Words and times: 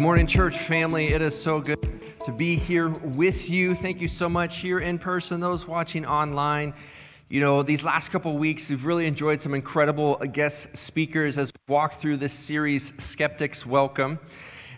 good 0.00 0.04
morning, 0.04 0.26
church 0.26 0.56
family. 0.56 1.08
It 1.08 1.20
is 1.20 1.38
so 1.38 1.60
good 1.60 2.00
to 2.24 2.32
be 2.32 2.56
here 2.56 2.88
with 2.88 3.50
you. 3.50 3.74
Thank 3.74 4.00
you 4.00 4.08
so 4.08 4.30
much 4.30 4.56
here 4.56 4.78
in 4.78 4.98
person, 4.98 5.42
those 5.42 5.68
watching 5.68 6.06
online. 6.06 6.72
You 7.28 7.40
know, 7.40 7.62
these 7.62 7.82
last 7.82 8.08
couple 8.08 8.34
weeks, 8.38 8.70
we've 8.70 8.86
really 8.86 9.04
enjoyed 9.04 9.42
some 9.42 9.52
incredible 9.52 10.14
guest 10.14 10.74
speakers 10.74 11.36
as 11.36 11.52
we 11.52 11.74
walk 11.74 12.00
through 12.00 12.16
this 12.16 12.32
series, 12.32 12.94
Skeptics 12.96 13.66
Welcome. 13.66 14.18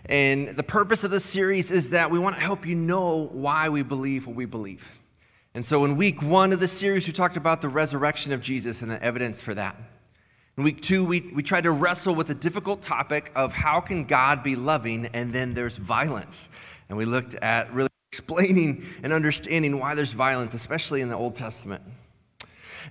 And 0.07 0.57
the 0.57 0.63
purpose 0.63 1.05
of 1.05 1.11
this 1.11 1.23
series 1.23 1.71
is 1.71 1.91
that 1.91 2.11
we 2.11 2.19
want 2.19 2.35
to 2.35 2.41
help 2.41 2.65
you 2.65 2.75
know 2.75 3.29
why 3.31 3.69
we 3.69 3.81
believe 3.81 4.27
what 4.27 4.35
we 4.35 4.43
believe. 4.43 4.83
And 5.53 5.65
so 5.65 5.85
in 5.85 5.95
week 5.95 6.21
one 6.21 6.51
of 6.51 6.59
the 6.59 6.67
series, 6.67 7.07
we 7.07 7.13
talked 7.13 7.37
about 7.37 7.61
the 7.61 7.69
resurrection 7.69 8.33
of 8.33 8.41
Jesus 8.41 8.81
and 8.81 8.91
the 8.91 9.01
evidence 9.01 9.39
for 9.39 9.53
that. 9.53 9.77
In 10.55 10.63
week 10.63 10.83
two, 10.83 11.03
we, 11.03 11.21
we 11.33 11.41
tried 11.41 11.63
to 11.63 11.71
wrestle 11.71 12.13
with 12.13 12.27
the 12.27 12.35
difficult 12.35 12.83
topic 12.83 13.31
of 13.35 13.53
how 13.53 13.79
can 13.79 14.03
God 14.03 14.43
be 14.43 14.55
loving 14.55 15.07
and 15.07 15.33
then 15.33 15.55
there's 15.55 15.77
violence. 15.77 16.47
And 16.89 16.97
we 16.97 17.05
looked 17.05 17.33
at 17.35 17.73
really 17.73 17.89
explaining 18.11 18.85
and 19.01 19.11
understanding 19.11 19.79
why 19.79 19.95
there's 19.95 20.11
violence, 20.11 20.53
especially 20.53 21.01
in 21.01 21.09
the 21.09 21.15
Old 21.15 21.35
Testament. 21.35 21.81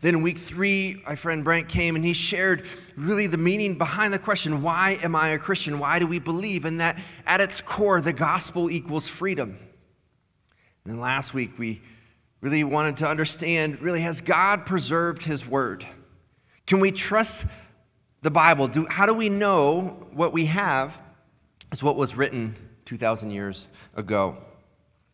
Then 0.00 0.16
in 0.16 0.22
week 0.22 0.38
three, 0.38 1.04
my 1.06 1.14
friend 1.14 1.44
Brent 1.44 1.68
came 1.68 1.94
and 1.94 2.04
he 2.04 2.14
shared 2.14 2.66
really 2.96 3.28
the 3.28 3.38
meaning 3.38 3.78
behind 3.78 4.12
the 4.12 4.18
question 4.18 4.62
why 4.62 4.98
am 5.00 5.14
I 5.14 5.28
a 5.28 5.38
Christian? 5.38 5.78
Why 5.78 6.00
do 6.00 6.08
we 6.08 6.18
believe? 6.18 6.64
And 6.64 6.80
that 6.80 6.98
at 7.26 7.40
its 7.40 7.60
core, 7.60 8.00
the 8.00 8.12
gospel 8.12 8.70
equals 8.72 9.06
freedom. 9.06 9.50
And 10.84 10.94
then 10.94 11.00
last 11.00 11.32
week, 11.32 11.56
we 11.58 11.80
really 12.40 12.64
wanted 12.64 12.96
to 12.96 13.08
understand 13.08 13.80
really, 13.80 14.00
has 14.00 14.20
God 14.20 14.66
preserved 14.66 15.22
his 15.22 15.46
word? 15.46 15.86
Can 16.66 16.80
we 16.80 16.92
trust 16.92 17.46
the 18.22 18.30
Bible? 18.30 18.68
Do, 18.68 18.86
how 18.86 19.06
do 19.06 19.14
we 19.14 19.28
know 19.28 20.06
what 20.12 20.32
we 20.32 20.46
have 20.46 21.00
is 21.72 21.82
what 21.82 21.96
was 21.96 22.14
written 22.14 22.56
2,000 22.84 23.30
years 23.30 23.66
ago? 23.96 24.36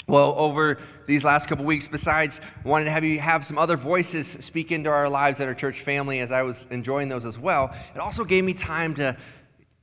Well, 0.07 0.35
over 0.39 0.79
these 1.07 1.23
last 1.23 1.49
couple 1.49 1.67
weeks, 1.67 1.87
besides 1.87 2.41
wanting 2.65 2.87
to 2.87 2.91
have 2.91 3.05
you 3.05 3.19
have 3.21 3.45
some 3.45 3.59
other 3.59 3.77
voices 3.77 4.27
speak 4.41 4.73
into 4.73 4.89
our 4.89 5.09
lives 5.09 5.39
and 5.39 5.49
our 5.49 5.55
church 5.55 5.83
family 5.83 6.21
as 6.21 6.33
I 6.33 6.43
was 6.43 6.65
enjoying 6.71 7.11
those 7.11 7.27
as 7.27 7.39
well, 7.39 7.75
it 7.95 7.99
also 7.99 8.25
gave 8.25 8.43
me 8.45 8.55
time 8.55 8.95
to 8.95 9.17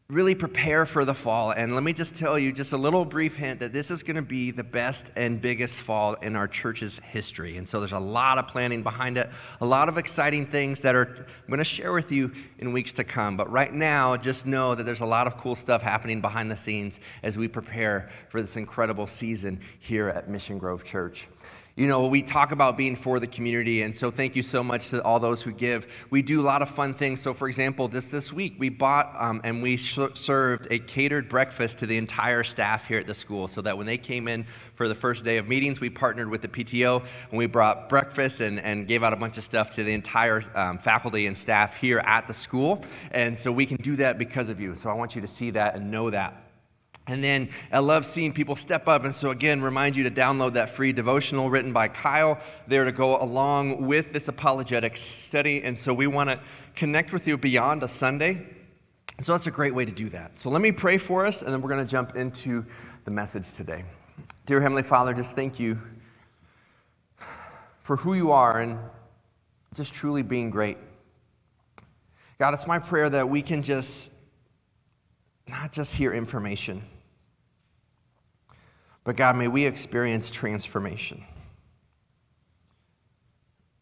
really 0.08 0.36
prepare 0.36 0.86
for 0.86 1.04
the 1.04 1.16
fall. 1.16 1.50
And 1.50 1.74
let 1.74 1.84
me 1.84 1.92
just 1.92 2.14
tell 2.14 2.38
you 2.38 2.52
just 2.52 2.74
a 2.74 2.78
little 2.78 3.06
brief 3.06 3.36
hint 3.36 3.60
that 3.62 3.74
this 3.74 3.90
is 3.90 4.04
going 4.04 4.18
to 4.18 4.22
be 4.22 4.52
the 4.52 4.64
best 4.64 5.10
and 5.16 5.42
biggest 5.42 5.78
fall 5.78 6.14
in 6.22 6.36
our 6.36 6.48
church's 6.48 7.00
history. 7.00 7.58
And 7.58 7.68
so 7.68 7.80
there's 7.80 7.92
a 7.92 8.00
lot 8.00 8.38
of 8.38 8.48
planning 8.48 8.84
behind 8.84 9.18
it, 9.18 9.32
a 9.62 9.66
lot 9.66 9.90
of 9.90 9.98
exciting 9.98 10.46
things 10.46 10.82
that 10.82 10.94
are 10.94 11.26
I'm 11.28 11.48
going 11.48 11.58
to 11.58 11.64
share 11.64 11.92
with 11.92 12.12
you 12.12 12.32
in 12.60 12.72
weeks 12.72 12.94
to 12.94 13.04
come. 13.04 13.36
But 13.36 13.52
right 13.52 13.74
now, 13.74 14.16
just 14.16 14.46
know 14.46 14.76
that 14.76 14.84
there's 14.84 15.02
a 15.02 15.06
lot 15.08 15.26
of 15.26 15.38
cool 15.38 15.56
stuff 15.56 15.82
happening 15.82 16.22
behind 16.22 16.52
the 16.52 16.58
scenes 16.58 17.00
as 17.24 17.36
we 17.36 17.48
prepare 17.48 18.10
for 18.30 18.44
this 18.44 18.58
incredible 18.58 19.08
season 19.08 19.60
here 19.80 20.10
at 20.10 20.30
Mission 20.30 20.60
Grove 20.60 20.84
Church. 20.84 21.28
You 21.78 21.88
know, 21.88 22.08
we 22.08 22.22
talk 22.22 22.54
about 22.54 22.78
being 22.78 22.96
for 22.96 23.20
the 23.20 23.28
community, 23.28 23.82
and 23.82 23.98
so 23.98 24.10
thank 24.10 24.38
you 24.38 24.44
so 24.44 24.64
much 24.64 24.92
to 24.92 25.04
all 25.04 25.20
those 25.20 25.42
who 25.42 25.52
give. 25.52 25.88
We 26.10 26.22
do 26.22 26.40
a 26.40 26.46
lot 26.46 26.62
of 26.62 26.70
fun 26.70 26.94
things. 26.94 27.20
So, 27.22 27.34
for 27.34 27.50
example, 27.50 27.90
this 27.90 28.08
this 28.08 28.32
week 28.32 28.56
we 28.58 28.70
bought 28.70 29.14
um, 29.20 29.42
and 29.44 29.62
we 29.62 29.76
sh- 29.76 30.00
served 30.14 30.68
a 30.72 30.80
catered 30.80 31.28
breakfast 31.28 31.80
to 31.80 31.86
the 31.86 31.98
entire 31.98 32.46
staff 32.46 32.88
here 32.88 33.00
at 33.00 33.08
the 33.08 33.14
school, 33.14 33.50
so 33.50 33.62
that 33.62 33.78
when 33.78 33.86
they 33.86 33.98
came 33.98 34.30
in 34.30 34.46
for 34.76 34.88
the 34.88 34.96
first 34.96 35.26
day 35.26 35.36
of 35.36 35.50
meetings, 35.50 35.82
we 35.82 35.90
partnered 35.90 36.30
with 36.30 36.42
the 36.42 36.48
PTO 36.48 37.04
and 37.30 37.38
we 37.38 37.46
brought 37.46 37.90
breakfast 37.90 38.40
and, 38.40 38.58
and 38.62 38.88
gave 38.88 39.04
out 39.04 39.12
a 39.12 39.18
bunch 39.18 39.38
of 39.38 39.44
stuff 39.44 39.72
to 39.72 39.84
the 39.84 39.92
entire 39.92 40.46
um, 40.58 40.78
faculty 40.78 41.28
and 41.28 41.38
staff 41.38 41.76
here 41.76 42.00
at 42.00 42.26
the 42.26 42.34
school. 42.34 42.86
And 43.12 43.38
so 43.38 43.52
we 43.52 43.66
can 43.66 43.76
do 43.76 43.98
that 43.98 44.18
because 44.18 44.48
of 44.48 44.62
you. 44.62 44.76
So 44.76 44.90
I 44.90 44.94
want 44.94 45.14
you 45.14 45.20
to 45.20 45.28
see 45.28 45.52
that 45.52 45.76
and 45.76 45.92
know 45.92 46.10
that. 46.10 46.45
And 47.08 47.24
then 47.24 47.50
I 47.72 47.80
love 47.80 48.06
seeing 48.06 48.34
people 48.34 48.56
step 48.56 48.88
up. 48.88 49.04
And 49.04 49.14
so, 49.14 49.30
again, 49.30 49.62
remind 49.62 49.96
you 49.96 50.04
to 50.04 50.12
download 50.12 50.54
that 50.54 50.72
free 50.72 50.92
devotional 50.92 51.50
written 51.50 51.72
by 51.72 51.88
Kyle 51.88 52.40
there 52.68 52.84
to 52.84 52.92
go 52.92 53.22
along 53.22 53.86
with 53.86 54.12
this 54.12 54.28
apologetics 54.28 55.02
study. 55.02 55.64
And 55.64 55.78
so, 55.78 55.94
we 55.94 56.08
want 56.08 56.30
to 56.32 56.40
connect 56.76 57.14
with 57.14 57.28
you 57.28 57.38
beyond 57.38 57.84
a 57.84 57.88
Sunday. 57.88 58.48
So, 59.22 59.34
that's 59.34 59.46
a 59.46 59.52
great 59.52 59.76
way 59.76 59.86
to 59.86 59.92
do 59.92 60.10
that. 60.10 60.40
So, 60.40 60.50
let 60.50 60.62
me 60.62 60.72
pray 60.72 60.98
for 60.98 61.26
us, 61.28 61.44
and 61.44 61.54
then 61.54 61.62
we're 61.62 61.70
going 61.70 61.86
to 61.86 61.92
jump 61.92 62.16
into 62.16 62.66
the 63.04 63.12
message 63.12 63.54
today. 63.54 63.86
Dear 64.48 64.60
Heavenly 64.60 64.84
Father, 64.84 65.14
just 65.14 65.36
thank 65.36 65.60
you 65.60 65.80
for 67.84 67.98
who 67.98 68.16
you 68.16 68.32
are 68.32 68.62
and 68.62 68.80
just 69.76 69.94
truly 69.94 70.24
being 70.24 70.50
great. 70.50 70.78
God, 72.40 72.56
it's 72.56 72.66
my 72.66 72.80
prayer 72.80 73.10
that 73.12 73.30
we 73.30 73.44
can 73.44 73.62
just 73.62 74.10
not 75.48 75.72
just 75.72 75.94
hear 75.94 76.14
information 76.14 76.84
but 79.06 79.16
God, 79.16 79.38
may 79.38 79.48
we 79.48 79.66
experience 79.66 80.30
transformation. 80.32 81.24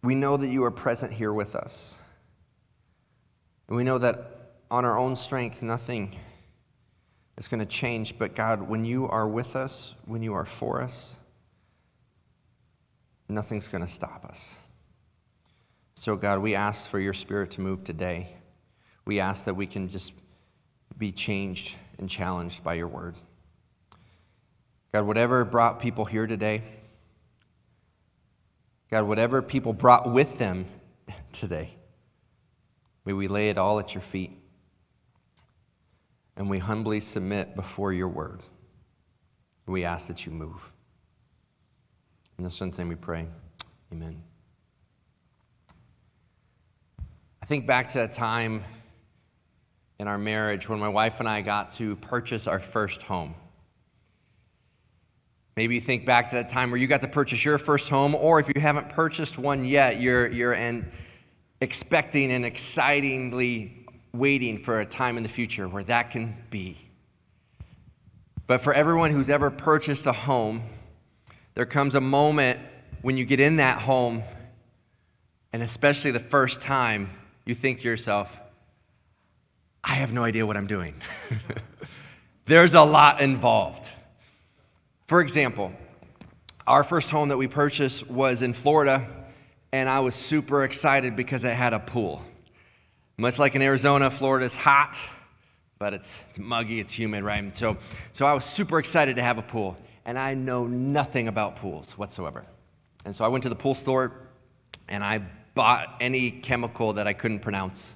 We 0.03 0.15
know 0.15 0.35
that 0.35 0.49
you 0.49 0.65
are 0.65 0.71
present 0.71 1.13
here 1.13 1.33
with 1.33 1.55
us. 1.55 1.97
And 3.67 3.77
we 3.77 3.85
know 3.85 3.97
that 3.97 4.51
on 4.69 4.83
our 4.83 4.99
own 4.99 5.15
strength, 5.15 5.61
nothing 5.61 6.19
is 7.37 7.47
going 7.47 7.61
to 7.61 7.65
change. 7.65 8.19
But 8.19 8.35
God, 8.35 8.63
when 8.63 8.83
you 8.83 9.07
are 9.07 9.27
with 9.27 9.55
us, 9.55 9.95
when 10.05 10.21
you 10.21 10.33
are 10.33 10.45
for 10.45 10.81
us, 10.81 11.15
nothing's 13.29 13.69
going 13.69 13.85
to 13.85 13.91
stop 13.91 14.25
us. 14.25 14.55
So, 15.95 16.17
God, 16.17 16.39
we 16.39 16.53
ask 16.53 16.85
for 16.85 16.99
your 16.99 17.13
spirit 17.13 17.51
to 17.51 17.61
move 17.61 17.85
today. 17.85 18.35
We 19.05 19.21
ask 19.21 19.45
that 19.45 19.53
we 19.53 19.67
can 19.67 19.87
just 19.87 20.11
be 20.97 21.11
changed 21.11 21.73
and 21.97 22.09
challenged 22.09 22.63
by 22.63 22.73
your 22.75 22.87
word. 22.87 23.15
God, 24.93 25.05
whatever 25.05 25.43
brought 25.43 25.79
people 25.79 26.05
here 26.05 26.27
today, 26.27 26.61
God, 28.91 29.05
whatever 29.05 29.41
people 29.41 29.73
brought 29.73 30.11
with 30.11 30.37
them 30.37 30.67
today, 31.31 31.75
may 33.05 33.13
we 33.13 33.27
lay 33.27 33.49
it 33.49 33.57
all 33.57 33.79
at 33.79 33.95
your 33.95 34.03
feet 34.03 34.37
and 36.35 36.49
we 36.49 36.59
humbly 36.59 36.99
submit 36.99 37.55
before 37.55 37.93
your 37.93 38.07
word. 38.07 38.41
We 39.65 39.85
ask 39.85 40.07
that 40.07 40.25
you 40.25 40.31
move. 40.31 40.71
In 42.37 42.43
the 42.43 42.51
Son's 42.51 42.77
name 42.77 42.89
we 42.89 42.95
pray. 42.95 43.27
Amen. 43.91 44.21
I 47.41 47.45
think 47.45 47.65
back 47.65 47.89
to 47.89 48.03
a 48.03 48.07
time 48.07 48.63
in 50.03 50.09
our 50.09 50.17
marriage 50.17 50.67
when 50.67 50.79
my 50.79 50.89
wife 50.89 51.21
and 51.21 51.29
I 51.29 51.39
got 51.39 51.71
to 51.75 51.95
purchase 51.95 52.45
our 52.45 52.59
first 52.59 53.03
home. 53.03 53.35
Maybe 55.55 55.75
you 55.75 55.81
think 55.81 56.05
back 56.05 56.29
to 56.31 56.35
that 56.35 56.49
time 56.49 56.71
where 56.71 56.77
you 56.77 56.87
got 56.87 56.99
to 57.03 57.07
purchase 57.07 57.45
your 57.45 57.57
first 57.57 57.87
home, 57.87 58.13
or 58.13 58.37
if 58.41 58.49
you 58.53 58.59
haven't 58.59 58.89
purchased 58.89 59.37
one 59.37 59.63
yet, 59.63 60.01
you're, 60.01 60.27
you're 60.27 60.51
an, 60.51 60.91
expecting 61.61 62.33
and 62.33 62.43
excitingly 62.43 63.85
waiting 64.11 64.59
for 64.59 64.81
a 64.81 64.85
time 64.85 65.15
in 65.15 65.23
the 65.23 65.29
future 65.29 65.69
where 65.69 65.85
that 65.85 66.11
can 66.11 66.35
be. 66.49 66.77
But 68.45 68.59
for 68.59 68.73
everyone 68.73 69.11
who's 69.11 69.29
ever 69.29 69.49
purchased 69.49 70.05
a 70.05 70.11
home, 70.11 70.63
there 71.53 71.65
comes 71.65 71.95
a 71.95 72.01
moment 72.01 72.59
when 73.03 73.15
you 73.15 73.23
get 73.23 73.39
in 73.39 73.55
that 73.55 73.79
home, 73.79 74.23
and 75.53 75.63
especially 75.63 76.11
the 76.11 76.19
first 76.19 76.59
time, 76.59 77.09
you 77.45 77.55
think 77.55 77.79
to 77.79 77.83
yourself, 77.85 78.37
I 79.83 79.95
have 79.95 80.13
no 80.13 80.23
idea 80.23 80.45
what 80.45 80.55
I'm 80.55 80.67
doing. 80.67 80.95
There's 82.45 82.73
a 82.73 82.83
lot 82.83 83.21
involved. 83.21 83.89
For 85.07 85.21
example, 85.21 85.73
our 86.65 86.83
first 86.83 87.09
home 87.09 87.29
that 87.29 87.37
we 87.37 87.47
purchased 87.47 88.09
was 88.09 88.41
in 88.41 88.53
Florida, 88.53 89.07
and 89.71 89.89
I 89.89 89.99
was 89.99 90.15
super 90.15 90.63
excited 90.63 91.15
because 91.15 91.43
it 91.43 91.53
had 91.53 91.73
a 91.73 91.79
pool. 91.79 92.21
Much 93.17 93.37
like 93.37 93.55
in 93.55 93.61
Arizona, 93.61 94.09
Florida 94.09 94.45
is 94.45 94.55
hot, 94.55 94.97
but 95.77 95.93
it's, 95.93 96.17
it's 96.29 96.39
muggy, 96.39 96.79
it's 96.79 96.93
humid, 96.93 97.23
right? 97.23 97.55
So, 97.55 97.77
so 98.13 98.25
I 98.25 98.33
was 98.33 98.45
super 98.45 98.79
excited 98.79 99.17
to 99.17 99.21
have 99.21 99.37
a 99.37 99.41
pool, 99.41 99.77
and 100.05 100.17
I 100.17 100.33
know 100.33 100.65
nothing 100.65 101.27
about 101.27 101.57
pools 101.57 101.97
whatsoever. 101.97 102.45
And 103.05 103.15
so 103.15 103.25
I 103.25 103.27
went 103.27 103.43
to 103.43 103.49
the 103.49 103.55
pool 103.55 103.75
store, 103.75 104.13
and 104.87 105.03
I 105.03 105.21
bought 105.53 105.97
any 105.99 106.31
chemical 106.31 106.93
that 106.93 107.07
I 107.07 107.13
couldn't 107.13 107.39
pronounce. 107.39 107.91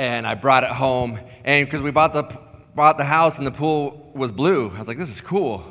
And 0.00 0.26
I 0.26 0.34
brought 0.34 0.64
it 0.64 0.70
home, 0.70 1.20
and 1.44 1.66
because 1.66 1.82
we 1.82 1.90
bought 1.90 2.14
the, 2.14 2.22
bought 2.74 2.96
the 2.96 3.04
house 3.04 3.38
and 3.38 3.46
the 3.46 3.50
pool 3.50 4.10
was 4.14 4.32
blue, 4.32 4.70
I 4.74 4.78
was 4.78 4.88
like, 4.88 4.98
this 4.98 5.10
is 5.10 5.20
cool 5.20 5.62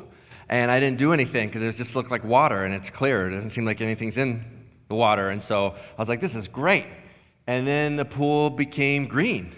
and 0.50 0.68
I 0.68 0.80
didn't 0.80 0.98
do 0.98 1.12
anything 1.12 1.48
because 1.48 1.62
it 1.62 1.76
just 1.76 1.94
looked 1.94 2.10
like 2.10 2.24
water 2.24 2.64
and 2.64 2.74
it's 2.74 2.90
clear. 2.90 3.28
It 3.28 3.34
doesn't 3.34 3.50
seem 3.50 3.64
like 3.64 3.80
anything's 3.80 4.16
in 4.16 4.44
the 4.88 4.96
water. 4.96 5.30
And 5.30 5.40
so 5.40 5.68
I 5.68 5.96
was 5.96 6.08
like, 6.08 6.20
this 6.20 6.34
is 6.34 6.48
great. 6.48 6.84
And 7.46 7.66
then 7.66 7.94
the 7.94 8.04
pool 8.04 8.50
became 8.50 9.06
green. 9.06 9.54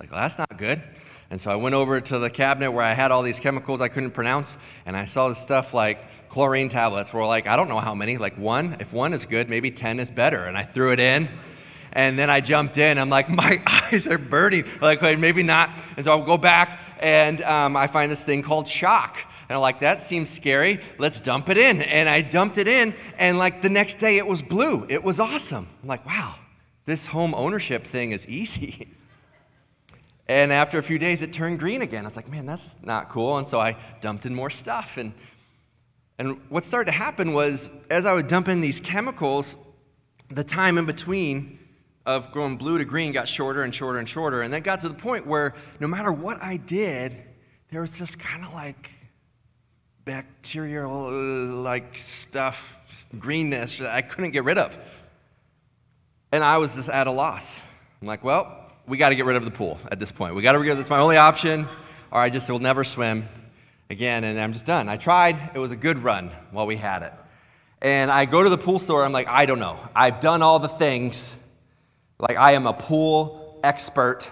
Like, 0.00 0.10
well, 0.10 0.22
that's 0.22 0.38
not 0.38 0.56
good. 0.56 0.82
And 1.28 1.38
so 1.38 1.50
I 1.50 1.56
went 1.56 1.74
over 1.74 2.00
to 2.00 2.18
the 2.18 2.30
cabinet 2.30 2.72
where 2.72 2.84
I 2.84 2.94
had 2.94 3.10
all 3.10 3.22
these 3.22 3.38
chemicals 3.38 3.82
I 3.82 3.88
couldn't 3.88 4.12
pronounce, 4.12 4.56
and 4.84 4.96
I 4.96 5.04
saw 5.04 5.28
this 5.28 5.38
stuff 5.38 5.74
like 5.74 6.28
chlorine 6.28 6.70
tablets 6.70 7.12
where 7.12 7.24
like, 7.26 7.46
I 7.46 7.54
don't 7.54 7.68
know 7.68 7.78
how 7.78 7.94
many, 7.94 8.16
like 8.16 8.36
one. 8.38 8.78
If 8.80 8.94
one 8.94 9.12
is 9.12 9.26
good, 9.26 9.50
maybe 9.50 9.70
10 9.70 10.00
is 10.00 10.10
better. 10.10 10.46
And 10.46 10.56
I 10.56 10.64
threw 10.64 10.90
it 10.90 10.98
in. 11.00 11.28
And 11.92 12.18
then 12.18 12.30
I 12.30 12.40
jumped 12.40 12.78
in. 12.78 12.98
I'm 12.98 13.10
like, 13.10 13.28
my 13.44 13.62
eyes 13.66 14.06
are 14.06 14.18
burning. 14.18 14.64
Like, 14.80 15.02
wait, 15.02 15.18
maybe 15.18 15.42
not. 15.42 15.70
And 15.96 16.04
so 16.04 16.12
I'll 16.12 16.24
go 16.24 16.38
back 16.38 16.80
and 17.00 17.42
um, 17.42 17.76
I 17.76 17.86
find 17.86 18.10
this 18.10 18.24
thing 18.24 18.42
called 18.42 18.68
shock. 18.68 19.18
And 19.48 19.56
I'm 19.56 19.62
like, 19.62 19.80
that 19.80 20.00
seems 20.00 20.30
scary. 20.30 20.80
Let's 20.98 21.18
dump 21.20 21.48
it 21.48 21.58
in. 21.58 21.82
And 21.82 22.08
I 22.08 22.22
dumped 22.22 22.58
it 22.58 22.68
in. 22.68 22.94
And 23.18 23.38
like 23.38 23.62
the 23.62 23.68
next 23.68 23.98
day, 23.98 24.16
it 24.16 24.26
was 24.26 24.42
blue. 24.42 24.86
It 24.88 25.02
was 25.02 25.18
awesome. 25.18 25.66
I'm 25.82 25.88
like, 25.88 26.06
wow, 26.06 26.36
this 26.84 27.06
home 27.06 27.34
ownership 27.34 27.86
thing 27.86 28.12
is 28.12 28.26
easy. 28.28 28.88
And 30.28 30.52
after 30.52 30.78
a 30.78 30.82
few 30.82 31.00
days, 31.00 31.22
it 31.22 31.32
turned 31.32 31.58
green 31.58 31.82
again. 31.82 32.04
I 32.04 32.06
was 32.06 32.14
like, 32.14 32.28
man, 32.28 32.46
that's 32.46 32.68
not 32.82 33.08
cool. 33.08 33.38
And 33.38 33.46
so 33.46 33.60
I 33.60 33.76
dumped 34.00 34.26
in 34.26 34.32
more 34.32 34.50
stuff. 34.50 34.96
And, 34.96 35.12
and 36.20 36.40
what 36.48 36.64
started 36.64 36.92
to 36.92 36.96
happen 36.96 37.32
was, 37.32 37.68
as 37.90 38.06
I 38.06 38.12
would 38.12 38.28
dump 38.28 38.46
in 38.46 38.60
these 38.60 38.78
chemicals, 38.78 39.56
the 40.30 40.44
time 40.44 40.78
in 40.78 40.84
between 40.84 41.58
of 42.10 42.32
going 42.32 42.56
blue 42.56 42.78
to 42.78 42.84
green 42.84 43.12
got 43.12 43.28
shorter 43.28 43.62
and 43.62 43.74
shorter 43.74 43.98
and 43.98 44.08
shorter. 44.08 44.42
And 44.42 44.52
that 44.52 44.62
got 44.62 44.80
to 44.80 44.88
the 44.88 44.94
point 44.94 45.26
where 45.26 45.54
no 45.78 45.86
matter 45.86 46.12
what 46.12 46.42
I 46.42 46.56
did, 46.56 47.16
there 47.70 47.80
was 47.80 47.96
just 47.98 48.18
kind 48.18 48.44
of 48.44 48.52
like 48.52 48.90
bacterial 50.04 51.10
like 51.62 51.94
stuff, 51.96 52.76
greenness 53.18 53.78
that 53.78 53.90
I 53.90 54.02
couldn't 54.02 54.32
get 54.32 54.44
rid 54.44 54.58
of. 54.58 54.76
And 56.32 56.44
I 56.44 56.58
was 56.58 56.74
just 56.74 56.88
at 56.88 57.06
a 57.06 57.10
loss. 57.10 57.58
I'm 58.00 58.06
like, 58.06 58.24
well, 58.24 58.72
we 58.86 58.96
got 58.98 59.10
to 59.10 59.14
get 59.14 59.24
rid 59.24 59.36
of 59.36 59.44
the 59.44 59.50
pool 59.50 59.78
at 59.90 59.98
this 59.98 60.10
point. 60.10 60.34
We 60.34 60.42
got 60.42 60.52
to 60.52 60.58
get 60.58 60.64
rid 60.64 60.72
of 60.72 60.78
this. 60.78 60.90
My 60.90 60.98
only 60.98 61.16
option, 61.16 61.68
or 62.10 62.20
I 62.20 62.30
just 62.30 62.48
will 62.50 62.58
never 62.58 62.82
swim 62.84 63.28
again, 63.88 64.24
and 64.24 64.40
I'm 64.40 64.52
just 64.52 64.66
done. 64.66 64.88
I 64.88 64.96
tried. 64.96 65.50
It 65.54 65.58
was 65.58 65.70
a 65.70 65.76
good 65.76 65.98
run 65.98 66.30
while 66.50 66.66
we 66.66 66.76
had 66.76 67.02
it. 67.02 67.12
And 67.82 68.10
I 68.10 68.24
go 68.26 68.42
to 68.42 68.48
the 68.48 68.58
pool 68.58 68.78
store. 68.78 69.04
I'm 69.04 69.12
like, 69.12 69.28
I 69.28 69.46
don't 69.46 69.58
know. 69.58 69.78
I've 69.94 70.20
done 70.20 70.42
all 70.42 70.58
the 70.58 70.68
things. 70.68 71.32
Like, 72.20 72.36
I 72.36 72.52
am 72.52 72.66
a 72.66 72.72
pool 72.72 73.58
expert, 73.64 74.28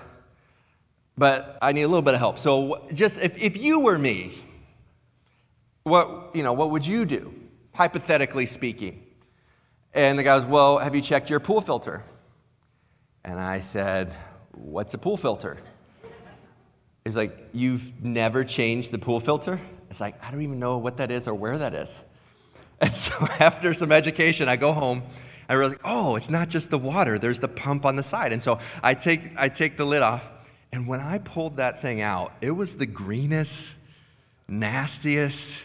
but 1.16 1.58
I 1.62 1.72
need 1.72 1.82
a 1.82 1.88
little 1.88 2.02
bit 2.02 2.14
of 2.14 2.20
help. 2.20 2.38
So, 2.38 2.86
just 2.92 3.18
if, 3.18 3.36
if 3.38 3.56
you 3.56 3.80
were 3.80 3.98
me, 3.98 4.32
what, 5.84 6.30
you 6.34 6.42
know, 6.42 6.52
what 6.52 6.70
would 6.70 6.86
you 6.86 7.04
do, 7.04 7.32
hypothetically 7.74 8.46
speaking? 8.46 9.04
And 9.94 10.18
the 10.18 10.22
guy 10.22 10.38
goes, 10.38 10.46
Well, 10.46 10.78
have 10.78 10.94
you 10.94 11.00
checked 11.00 11.30
your 11.30 11.40
pool 11.40 11.60
filter? 11.60 12.04
And 13.24 13.40
I 13.40 13.60
said, 13.60 14.14
What's 14.52 14.94
a 14.94 14.98
pool 14.98 15.16
filter? 15.16 15.58
He's 17.04 17.16
like, 17.16 17.48
You've 17.52 18.04
never 18.04 18.44
changed 18.44 18.90
the 18.90 18.98
pool 18.98 19.18
filter? 19.18 19.60
It's 19.90 20.00
like, 20.00 20.22
I 20.22 20.30
don't 20.30 20.42
even 20.42 20.58
know 20.58 20.78
what 20.78 20.98
that 20.98 21.10
is 21.10 21.26
or 21.26 21.34
where 21.34 21.56
that 21.58 21.74
is. 21.74 21.90
And 22.80 22.94
so 22.94 23.12
after 23.40 23.72
some 23.74 23.90
education, 23.92 24.48
I 24.48 24.56
go 24.56 24.72
home. 24.72 25.02
I 25.48 25.54
realize, 25.54 25.78
oh, 25.84 26.16
it's 26.16 26.28
not 26.28 26.48
just 26.48 26.70
the 26.70 26.78
water. 26.78 27.18
There's 27.18 27.40
the 27.40 27.48
pump 27.48 27.86
on 27.86 27.96
the 27.96 28.02
side. 28.02 28.32
And 28.32 28.42
so 28.42 28.58
I 28.82 28.94
take, 28.94 29.22
I 29.36 29.48
take 29.48 29.76
the 29.76 29.84
lid 29.84 30.02
off. 30.02 30.28
And 30.72 30.86
when 30.86 31.00
I 31.00 31.18
pulled 31.18 31.56
that 31.56 31.80
thing 31.80 32.02
out, 32.02 32.32
it 32.42 32.50
was 32.50 32.76
the 32.76 32.86
greenest, 32.86 33.70
nastiest. 34.46 35.58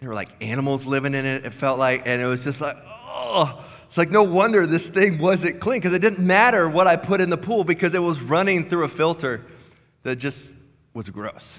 There 0.00 0.08
were 0.08 0.14
like 0.14 0.30
animals 0.40 0.86
living 0.86 1.14
in 1.14 1.26
it, 1.26 1.44
it 1.44 1.52
felt 1.52 1.78
like. 1.78 2.06
And 2.06 2.22
it 2.22 2.26
was 2.26 2.42
just 2.44 2.60
like, 2.60 2.76
oh. 2.86 3.62
It's 3.86 3.98
like, 3.98 4.10
no 4.10 4.22
wonder 4.22 4.68
this 4.68 4.88
thing 4.88 5.18
wasn't 5.18 5.58
clean 5.58 5.80
because 5.80 5.92
it 5.92 5.98
didn't 5.98 6.20
matter 6.20 6.70
what 6.70 6.86
I 6.86 6.94
put 6.94 7.20
in 7.20 7.28
the 7.28 7.36
pool 7.36 7.64
because 7.64 7.92
it 7.92 7.98
was 7.98 8.20
running 8.20 8.68
through 8.68 8.84
a 8.84 8.88
filter 8.88 9.44
that 10.04 10.14
just 10.14 10.54
was 10.94 11.10
gross. 11.10 11.58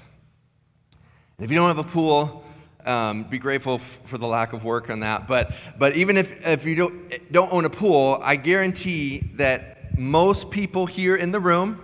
And 1.37 1.43
if 1.43 1.51
you 1.51 1.57
don't 1.57 1.67
have 1.67 1.77
a 1.77 1.83
pool, 1.83 2.45
um, 2.85 3.23
be 3.23 3.39
grateful 3.39 3.75
f- 3.75 3.99
for 4.05 4.17
the 4.17 4.27
lack 4.27 4.53
of 4.53 4.63
work 4.63 4.89
on 4.89 5.01
that. 5.01 5.27
But, 5.27 5.51
but 5.77 5.95
even 5.95 6.17
if, 6.17 6.45
if 6.45 6.65
you 6.65 6.75
don't, 6.75 7.31
don't 7.31 7.51
own 7.53 7.65
a 7.65 7.69
pool, 7.69 8.19
I 8.21 8.35
guarantee 8.35 9.31
that 9.35 9.97
most 9.97 10.49
people 10.49 10.85
here 10.85 11.15
in 11.15 11.31
the 11.31 11.39
room, 11.39 11.81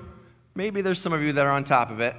maybe 0.56 0.82
there's 0.82 1.00
some 1.00 1.14
of 1.14 1.22
you 1.22 1.34
that 1.34 1.46
are 1.46 1.52
on 1.52 1.64
top 1.64 1.92
of 1.92 2.00
it, 2.00 2.16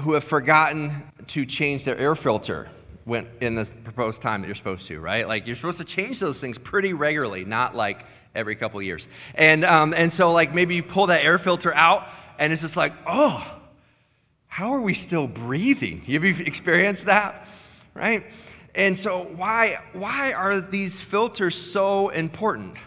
who 0.00 0.12
have 0.12 0.24
forgotten 0.24 1.10
to 1.28 1.46
change 1.46 1.84
their 1.84 1.96
air 1.96 2.14
filter 2.14 2.68
when, 3.04 3.28
in 3.40 3.54
the 3.54 3.64
proposed 3.84 4.20
time 4.20 4.42
that 4.42 4.48
you're 4.48 4.54
supposed 4.54 4.86
to, 4.86 5.00
right? 5.00 5.26
Like 5.26 5.46
you're 5.46 5.56
supposed 5.56 5.78
to 5.78 5.84
change 5.84 6.18
those 6.18 6.40
things 6.40 6.58
pretty 6.58 6.92
regularly, 6.92 7.44
not 7.44 7.74
like 7.74 8.04
every 8.34 8.56
couple 8.56 8.82
years. 8.82 9.08
And, 9.34 9.64
um, 9.64 9.94
and 9.94 10.12
so, 10.12 10.32
like, 10.32 10.52
maybe 10.52 10.74
you 10.74 10.82
pull 10.82 11.06
that 11.06 11.24
air 11.24 11.38
filter 11.38 11.74
out 11.74 12.06
and 12.38 12.52
it's 12.52 12.62
just 12.62 12.76
like, 12.76 12.92
oh, 13.06 13.55
how 14.56 14.70
are 14.70 14.80
we 14.80 14.94
still 14.94 15.26
breathing? 15.26 16.00
Have 16.00 16.24
you 16.24 16.34
experienced 16.46 17.04
that? 17.04 17.46
Right? 17.92 18.24
And 18.74 18.98
so, 18.98 19.24
why, 19.36 19.80
why 19.92 20.32
are 20.32 20.62
these 20.62 20.98
filters 20.98 21.54
so 21.54 22.08
important? 22.08 22.78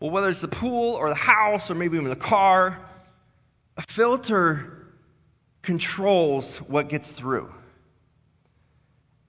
Well, 0.00 0.10
whether 0.10 0.28
it's 0.28 0.42
the 0.42 0.48
pool 0.48 0.96
or 0.96 1.08
the 1.08 1.14
house 1.14 1.70
or 1.70 1.74
maybe 1.74 1.96
even 1.96 2.10
the 2.10 2.14
car, 2.14 2.78
a 3.78 3.82
filter 3.88 4.86
controls 5.62 6.58
what 6.58 6.90
gets 6.90 7.10
through. 7.10 7.50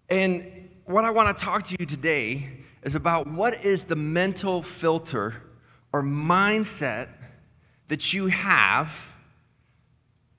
And 0.10 0.70
what 0.84 1.06
I 1.06 1.12
want 1.12 1.38
to 1.38 1.42
talk 1.42 1.64
to 1.64 1.78
you 1.80 1.86
today 1.86 2.50
is 2.84 2.94
about 2.94 3.26
what 3.26 3.64
is 3.64 3.86
the 3.86 3.96
mental 3.96 4.62
filter 4.62 5.36
or 5.94 6.04
mindset 6.04 7.08
that 7.88 8.12
you 8.12 8.28
have 8.28 9.15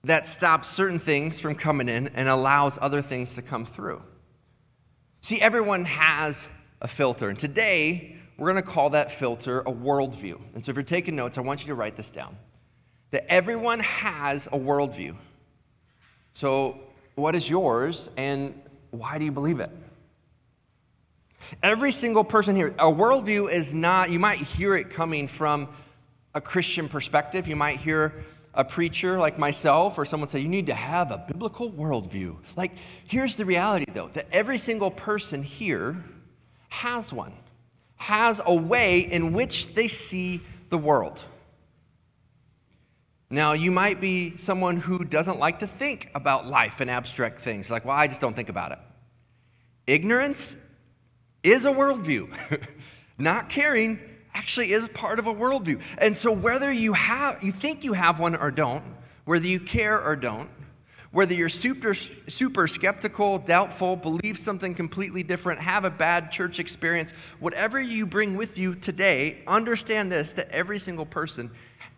that 0.06 0.28
stops 0.28 0.70
certain 0.70 1.00
things 1.00 1.40
from 1.40 1.56
coming 1.56 1.88
in 1.88 2.08
and 2.14 2.28
allows 2.28 2.78
other 2.80 3.02
things 3.02 3.34
to 3.34 3.42
come 3.42 3.66
through. 3.66 4.00
See, 5.20 5.40
everyone 5.40 5.84
has 5.84 6.46
a 6.80 6.86
filter. 6.86 7.28
And 7.28 7.36
today, 7.36 8.16
we're 8.38 8.52
going 8.52 8.62
to 8.62 8.70
call 8.70 8.90
that 8.90 9.10
filter 9.10 9.60
a 9.60 9.72
worldview. 9.72 10.38
And 10.54 10.64
so 10.64 10.70
if 10.70 10.76
you're 10.76 10.84
taking 10.84 11.16
notes, 11.16 11.38
I 11.38 11.40
want 11.40 11.62
you 11.62 11.66
to 11.68 11.74
write 11.74 11.96
this 11.96 12.10
down 12.10 12.36
that 13.10 13.30
everyone 13.30 13.80
has 13.80 14.46
a 14.48 14.58
worldview. 14.58 15.16
So, 16.34 16.78
what 17.14 17.34
is 17.34 17.48
yours, 17.48 18.10
and 18.16 18.60
why 18.90 19.18
do 19.18 19.24
you 19.24 19.32
believe 19.32 19.58
it? 19.58 19.70
Every 21.62 21.92
single 21.92 22.24
person 22.24 22.54
here, 22.56 22.74
a 22.78 22.92
worldview 22.92 23.50
is 23.50 23.72
not, 23.72 24.10
you 24.10 24.18
might 24.18 24.38
hear 24.38 24.76
it 24.76 24.90
coming 24.90 25.28
from 25.28 25.68
a 26.34 26.40
Christian 26.40 26.88
perspective. 26.88 27.48
You 27.48 27.56
might 27.56 27.78
hear 27.78 28.12
a 28.56 28.64
preacher 28.64 29.18
like 29.18 29.38
myself 29.38 29.98
or 29.98 30.04
someone 30.04 30.28
say, 30.28 30.40
you 30.40 30.48
need 30.48 30.66
to 30.66 30.74
have 30.74 31.10
a 31.10 31.18
biblical 31.18 31.70
worldview. 31.70 32.36
Like, 32.56 32.72
here's 33.06 33.36
the 33.36 33.44
reality 33.44 33.84
though 33.92 34.08
that 34.08 34.26
every 34.32 34.58
single 34.58 34.90
person 34.90 35.42
here 35.42 36.02
has 36.68 37.12
one, 37.12 37.34
has 37.96 38.40
a 38.44 38.54
way 38.54 39.00
in 39.00 39.32
which 39.32 39.74
they 39.74 39.88
see 39.88 40.40
the 40.70 40.78
world. 40.78 41.22
Now, 43.28 43.52
you 43.52 43.70
might 43.70 44.00
be 44.00 44.36
someone 44.36 44.76
who 44.76 45.04
doesn't 45.04 45.38
like 45.38 45.58
to 45.58 45.66
think 45.66 46.10
about 46.14 46.46
life 46.46 46.80
and 46.80 46.90
abstract 46.90 47.40
things, 47.40 47.70
like, 47.70 47.84
well, 47.84 47.96
I 47.96 48.06
just 48.06 48.20
don't 48.20 48.34
think 48.34 48.48
about 48.48 48.72
it. 48.72 48.78
Ignorance 49.86 50.56
is 51.42 51.64
a 51.64 51.70
worldview. 51.70 52.30
Not 53.18 53.48
caring 53.48 53.98
actually 54.36 54.72
is 54.72 54.88
part 54.90 55.18
of 55.18 55.26
a 55.26 55.34
worldview. 55.34 55.80
And 55.98 56.16
so 56.16 56.30
whether 56.30 56.70
you 56.70 56.92
have 56.92 57.42
you 57.42 57.52
think 57.52 57.84
you 57.84 57.94
have 57.94 58.20
one 58.20 58.36
or 58.36 58.50
don't, 58.50 58.84
whether 59.24 59.46
you 59.46 59.58
care 59.58 60.00
or 60.00 60.14
don't, 60.14 60.50
whether 61.10 61.34
you're 61.34 61.48
super 61.48 61.94
super 61.94 62.68
skeptical, 62.68 63.38
doubtful, 63.38 63.96
believe 63.96 64.38
something 64.38 64.74
completely 64.74 65.22
different, 65.22 65.60
have 65.60 65.84
a 65.84 65.90
bad 65.90 66.30
church 66.30 66.60
experience, 66.60 67.12
whatever 67.40 67.80
you 67.80 68.04
bring 68.06 68.36
with 68.36 68.58
you 68.58 68.74
today, 68.74 69.38
understand 69.46 70.12
this 70.12 70.32
that 70.34 70.50
every 70.50 70.78
single 70.78 71.06
person 71.06 71.50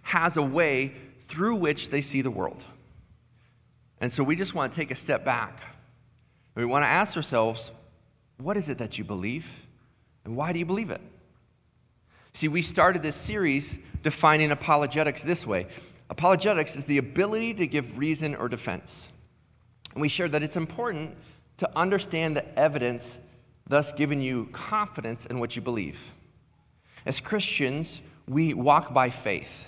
has 0.03 0.37
a 0.37 0.43
way 0.43 0.95
through 1.27 1.57
which 1.57 1.89
they 1.89 2.01
see 2.01 2.23
the 2.23 2.31
world. 2.31 2.63
And 4.01 4.13
so 4.13 4.23
we 4.23 4.37
just 4.37 4.55
want 4.55 4.73
to 4.73 4.77
take 4.77 4.93
a 4.93 4.97
step 4.97 5.25
back. 5.25 5.59
We 6.55 6.65
want 6.65 6.85
to 6.85 6.89
ask 6.89 7.17
ourselves, 7.17 7.73
what 8.39 8.57
is 8.57 8.69
it 8.69 8.79
that 8.79 8.97
you 8.97 9.05
believe? 9.05 9.47
And 10.25 10.37
why 10.37 10.53
do 10.53 10.61
you 10.61 10.67
believe 10.67 10.91
it? 10.91 11.01
See, 12.33 12.49
we 12.49 12.63
started 12.63 13.03
this 13.03 13.17
series 13.17 13.79
defining 14.03 14.51
apologetics 14.51 15.23
this 15.23 15.47
way 15.47 15.67
apologetics 16.11 16.77
is 16.77 16.87
the 16.87 16.99
ability 16.99 17.55
to 17.55 17.67
give 17.67 17.99
reason 17.99 18.35
or 18.35 18.49
defense. 18.49 19.09
And 19.93 20.01
we 20.01 20.09
shared 20.09 20.33
that 20.33 20.43
it's 20.43 20.57
important 20.57 21.17
to 21.59 21.71
understand 21.77 22.37
the 22.37 22.59
evidence, 22.59 23.19
thus 23.67 23.93
giving 23.93 24.21
you 24.21 24.49
confidence 24.53 25.27
in 25.27 25.39
what 25.41 25.57
you 25.57 25.63
believe. 25.63 26.13
As 27.05 27.21
Christians, 27.21 28.01
we 28.27 28.55
walk 28.55 28.93
by 28.93 29.11
faith. 29.11 29.65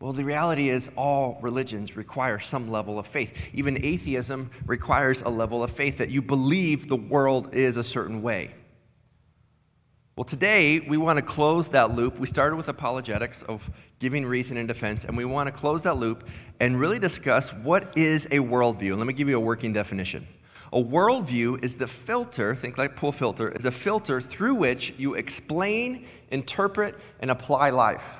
Well, 0.00 0.12
the 0.12 0.24
reality 0.24 0.70
is, 0.70 0.88
all 0.96 1.38
religions 1.42 1.94
require 1.94 2.38
some 2.38 2.70
level 2.70 2.98
of 2.98 3.06
faith. 3.06 3.34
Even 3.52 3.84
atheism 3.84 4.50
requires 4.64 5.20
a 5.20 5.28
level 5.28 5.62
of 5.62 5.70
faith 5.70 5.98
that 5.98 6.08
you 6.08 6.22
believe 6.22 6.88
the 6.88 6.96
world 6.96 7.54
is 7.54 7.76
a 7.76 7.84
certain 7.84 8.22
way. 8.22 8.50
Well, 10.20 10.26
today 10.26 10.80
we 10.80 10.98
want 10.98 11.16
to 11.16 11.22
close 11.22 11.70
that 11.70 11.96
loop. 11.96 12.18
We 12.18 12.26
started 12.26 12.56
with 12.56 12.68
apologetics 12.68 13.42
of 13.44 13.70
giving 14.00 14.26
reason 14.26 14.58
and 14.58 14.68
defense, 14.68 15.06
and 15.06 15.16
we 15.16 15.24
want 15.24 15.46
to 15.46 15.50
close 15.50 15.82
that 15.84 15.96
loop 15.96 16.28
and 16.60 16.78
really 16.78 16.98
discuss 16.98 17.54
what 17.54 17.96
is 17.96 18.26
a 18.26 18.40
worldview. 18.40 18.98
Let 18.98 19.06
me 19.06 19.14
give 19.14 19.30
you 19.30 19.38
a 19.38 19.40
working 19.40 19.72
definition. 19.72 20.26
A 20.74 20.76
worldview 20.78 21.64
is 21.64 21.76
the 21.76 21.86
filter, 21.86 22.54
think 22.54 22.76
like 22.76 22.96
pool 22.96 23.12
filter, 23.12 23.48
is 23.48 23.64
a 23.64 23.70
filter 23.70 24.20
through 24.20 24.56
which 24.56 24.92
you 24.98 25.14
explain, 25.14 26.06
interpret, 26.30 26.96
and 27.20 27.30
apply 27.30 27.70
life. 27.70 28.18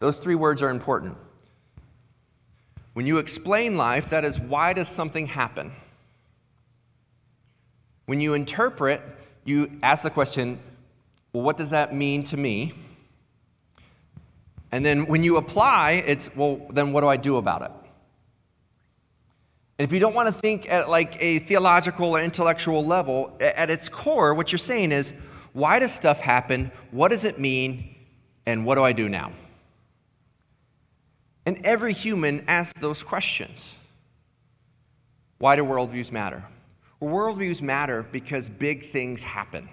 Those 0.00 0.18
three 0.18 0.34
words 0.34 0.62
are 0.62 0.70
important. 0.70 1.16
When 2.94 3.06
you 3.06 3.18
explain 3.18 3.76
life, 3.76 4.10
that 4.10 4.24
is, 4.24 4.40
why 4.40 4.72
does 4.72 4.88
something 4.88 5.28
happen? 5.28 5.70
When 8.06 8.20
you 8.20 8.34
interpret, 8.34 9.00
you 9.48 9.78
ask 9.82 10.02
the 10.02 10.10
question, 10.10 10.60
well, 11.32 11.42
what 11.42 11.56
does 11.56 11.70
that 11.70 11.94
mean 11.94 12.22
to 12.24 12.36
me? 12.36 12.74
And 14.70 14.84
then 14.84 15.06
when 15.06 15.22
you 15.22 15.36
apply, 15.38 16.02
it's, 16.06 16.28
well, 16.36 16.60
then 16.70 16.92
what 16.92 17.00
do 17.00 17.08
I 17.08 17.16
do 17.16 17.36
about 17.36 17.62
it? 17.62 17.70
And 19.78 19.86
if 19.86 19.92
you 19.92 20.00
don't 20.00 20.14
want 20.14 20.26
to 20.26 20.32
think 20.32 20.70
at 20.70 20.90
like 20.90 21.16
a 21.20 21.38
theological 21.38 22.16
or 22.16 22.20
intellectual 22.20 22.84
level, 22.84 23.36
at 23.40 23.70
its 23.70 23.88
core, 23.88 24.34
what 24.34 24.52
you're 24.52 24.58
saying 24.58 24.92
is, 24.92 25.12
why 25.52 25.78
does 25.78 25.92
stuff 25.92 26.20
happen? 26.20 26.70
What 26.90 27.10
does 27.10 27.24
it 27.24 27.38
mean? 27.38 27.94
And 28.44 28.66
what 28.66 28.74
do 28.74 28.82
I 28.82 28.92
do 28.92 29.08
now? 29.08 29.32
And 31.46 31.64
every 31.64 31.92
human 31.92 32.44
asks 32.46 32.78
those 32.80 33.02
questions. 33.02 33.74
Why 35.38 35.56
do 35.56 35.64
worldviews 35.64 36.12
matter? 36.12 36.44
Worldviews 37.02 37.62
matter 37.62 38.02
because 38.02 38.48
big 38.48 38.92
things 38.92 39.22
happen. 39.22 39.68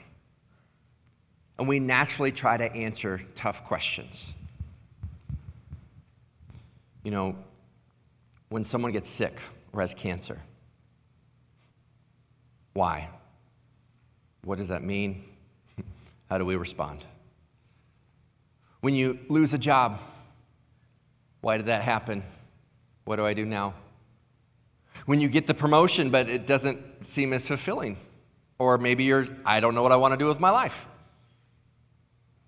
And 1.58 1.68
we 1.68 1.80
naturally 1.80 2.32
try 2.32 2.58
to 2.58 2.72
answer 2.72 3.22
tough 3.34 3.64
questions. 3.64 4.28
You 7.04 7.12
know, 7.12 7.36
when 8.50 8.64
someone 8.64 8.92
gets 8.92 9.10
sick 9.10 9.40
or 9.74 9.82
has 9.82 9.94
cancer, 9.94 10.40
why? 12.74 13.10
What 14.44 14.58
does 14.58 14.68
that 14.68 14.84
mean? 14.84 15.24
How 16.30 16.38
do 16.38 16.46
we 16.46 16.56
respond? 16.56 17.04
When 18.82 18.94
you 18.94 19.18
lose 19.30 19.54
a 19.54 19.58
job, 19.58 20.00
why 21.42 21.58
did 21.58 21.68
that 21.68 21.82
happen? 21.82 22.24
What 23.06 23.16
do 23.16 23.26
I 23.26 23.34
do 23.34 23.46
now? 23.46 23.74
When 25.06 25.22
you 25.22 25.30
get 25.30 25.48
the 25.48 25.54
promotion, 25.54 26.10
but 26.10 26.30
it 26.30 26.46
doesn't 26.46 26.80
seem 27.08 27.34
as 27.34 27.48
fulfilling, 27.48 27.98
or 28.60 28.78
maybe 28.78 29.04
you're, 29.04 29.28
I 29.46 29.60
don't 29.60 29.76
know 29.76 29.84
what 29.84 29.92
I 29.92 29.96
want 29.96 30.14
to 30.14 30.18
do 30.18 30.28
with 30.28 30.40
my 30.40 30.50
life. 30.50 30.88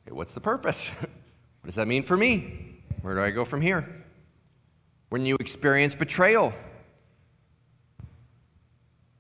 Okay, 0.06 0.14
what's 0.14 0.34
the 0.34 0.42
purpose? 0.42 0.88
what 1.00 1.66
does 1.66 1.76
that 1.76 1.88
mean 1.88 2.04
for 2.04 2.16
me? 2.16 2.82
Where 3.02 3.16
do 3.16 3.22
I 3.22 3.32
go 3.32 3.46
from 3.46 3.62
here? 3.62 3.88
When 5.10 5.26
you 5.26 5.38
experience 5.40 5.96
betrayal, 5.96 6.54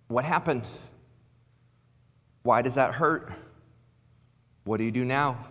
what 0.07 0.25
happened? 0.25 0.63
Why 2.43 2.61
does 2.61 2.75
that 2.75 2.93
hurt? 2.93 3.31
What 4.63 4.77
do 4.77 4.83
you 4.83 4.91
do 4.91 5.05
now? 5.05 5.45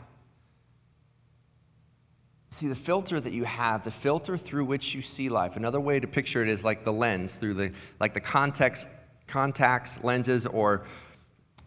See, 2.50 2.68
the 2.68 2.74
filter 2.74 3.20
that 3.20 3.34
you 3.34 3.44
have, 3.44 3.84
the 3.84 3.90
filter 3.90 4.38
through 4.38 4.64
which 4.64 4.94
you 4.94 5.02
see 5.02 5.28
life, 5.28 5.56
another 5.56 5.78
way 5.78 6.00
to 6.00 6.06
picture 6.06 6.42
it 6.42 6.48
is 6.48 6.64
like 6.64 6.84
the 6.84 6.92
lens, 6.92 7.36
through 7.36 7.52
the, 7.52 7.72
like 8.00 8.14
the 8.14 8.20
context, 8.20 8.86
contacts, 9.26 9.98
lenses, 10.02 10.46
or 10.46 10.86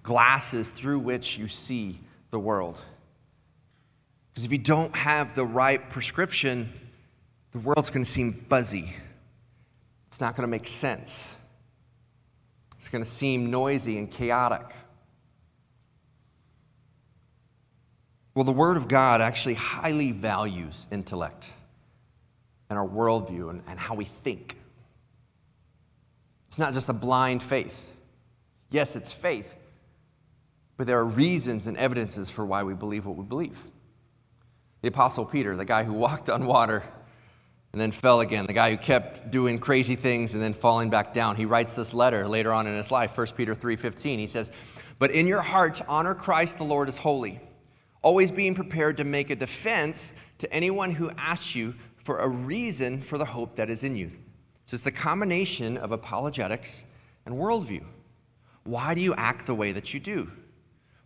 glasses 0.04 0.70
through 0.70 1.00
which 1.00 1.38
you 1.38 1.48
see 1.48 2.00
the 2.32 2.40
world. 2.40 2.80
Because 4.34 4.46
if 4.46 4.52
you 4.52 4.58
don't 4.58 4.96
have 4.96 5.36
the 5.36 5.46
right 5.46 5.90
prescription, 5.90 6.72
the 7.52 7.60
world's 7.60 7.90
going 7.90 8.06
to 8.06 8.10
seem 8.10 8.46
fuzzy. 8.50 8.96
It's 10.08 10.22
not 10.22 10.36
going 10.36 10.48
to 10.48 10.52
make 10.52 10.68
sense. 10.68 11.36
It's 12.78 12.88
going 12.88 13.04
to 13.04 13.10
seem 13.10 13.52
noisy 13.52 13.98
and 13.98 14.10
chaotic. 14.10 14.74
Well, 18.34 18.46
the 18.46 18.54
Word 18.54 18.78
of 18.78 18.88
God 18.88 19.20
actually 19.20 19.56
highly 19.56 20.12
values 20.12 20.88
intellect 20.92 21.52
and 22.70 22.80
our 22.80 22.88
worldview 22.88 23.50
and, 23.50 23.64
and 23.68 23.78
how 23.78 23.96
we 23.96 24.06
think. 24.06 24.56
It's 26.50 26.58
not 26.58 26.74
just 26.74 26.90
a 26.90 26.94
blind 26.94 27.44
faith. 27.44 27.92
Yes, 28.72 28.96
it's 28.96 29.12
faith, 29.12 29.56
but 30.78 30.88
there 30.88 30.98
are 30.98 31.06
reasons 31.06 31.68
and 31.68 31.78
evidences 31.78 32.30
for 32.30 32.44
why 32.46 32.64
we 32.64 32.74
believe 32.74 33.06
what 33.06 33.16
we 33.18 33.24
believe. 33.24 33.58
The 34.82 34.88
Apostle 34.88 35.26
Peter, 35.26 35.56
the 35.56 35.66
guy 35.66 35.84
who 35.84 35.94
walked 35.94 36.30
on 36.30 36.46
water 36.48 36.84
and 37.72 37.80
then 37.80 37.92
fell 37.92 38.22
again, 38.22 38.48
the 38.48 38.54
guy 38.54 38.72
who 38.72 38.78
kept 38.78 39.30
doing 39.30 39.60
crazy 39.60 39.96
things 39.96 40.34
and 40.34 40.42
then 40.42 40.56
falling 40.56 40.90
back 40.90 41.14
down, 41.14 41.36
he 41.36 41.46
writes 41.46 41.74
this 41.74 41.94
letter 41.94 42.28
later 42.28 42.52
on 42.52 42.66
in 42.66 42.76
his 42.76 42.90
life, 42.90 43.16
1 43.16 43.36
Peter 43.36 43.54
3:15. 43.54 44.18
He 44.18 44.26
says, 44.26 44.50
"But 44.98 45.12
in 45.12 45.28
your 45.28 45.42
hearts 45.42 45.84
honor 45.88 46.16
Christ 46.16 46.58
the 46.58 46.64
Lord 46.64 46.88
as 46.88 46.98
holy, 46.98 47.40
always 48.02 48.32
being 48.32 48.56
prepared 48.56 48.98
to 48.98 49.04
make 49.04 49.30
a 49.30 49.36
defense 49.36 50.14
to 50.40 50.52
anyone 50.52 50.96
who 50.96 51.12
asks 51.12 51.54
you 51.54 51.76
for 52.04 52.18
a 52.18 52.28
reason 52.28 53.02
for 53.02 53.20
the 53.20 53.26
hope 53.26 53.56
that 53.58 53.70
is 53.70 53.84
in 53.84 53.96
you." 53.96 54.12
So 54.70 54.76
it's 54.76 54.84
the 54.84 54.92
combination 54.92 55.78
of 55.78 55.92
apologetics 55.92 56.84
and 57.26 57.34
worldview. 57.34 57.84
Why 58.66 58.94
do 58.94 59.02
you 59.02 59.16
act 59.16 59.48
the 59.48 59.56
way 59.56 59.72
that 59.72 59.96
you 59.96 60.00
do? 60.00 60.30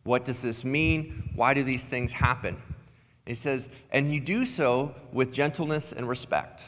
What 0.03 0.25
does 0.25 0.41
this 0.41 0.65
mean? 0.65 1.29
Why 1.33 1.53
do 1.53 1.63
these 1.63 1.85
things 1.85 2.11
happen? 2.11 2.61
He 3.25 3.35
says, 3.35 3.69
and 3.89 4.13
you 4.13 4.19
do 4.19 4.45
so 4.45 4.93
with 5.13 5.31
gentleness 5.31 5.93
and 5.93 6.09
respect. 6.09 6.61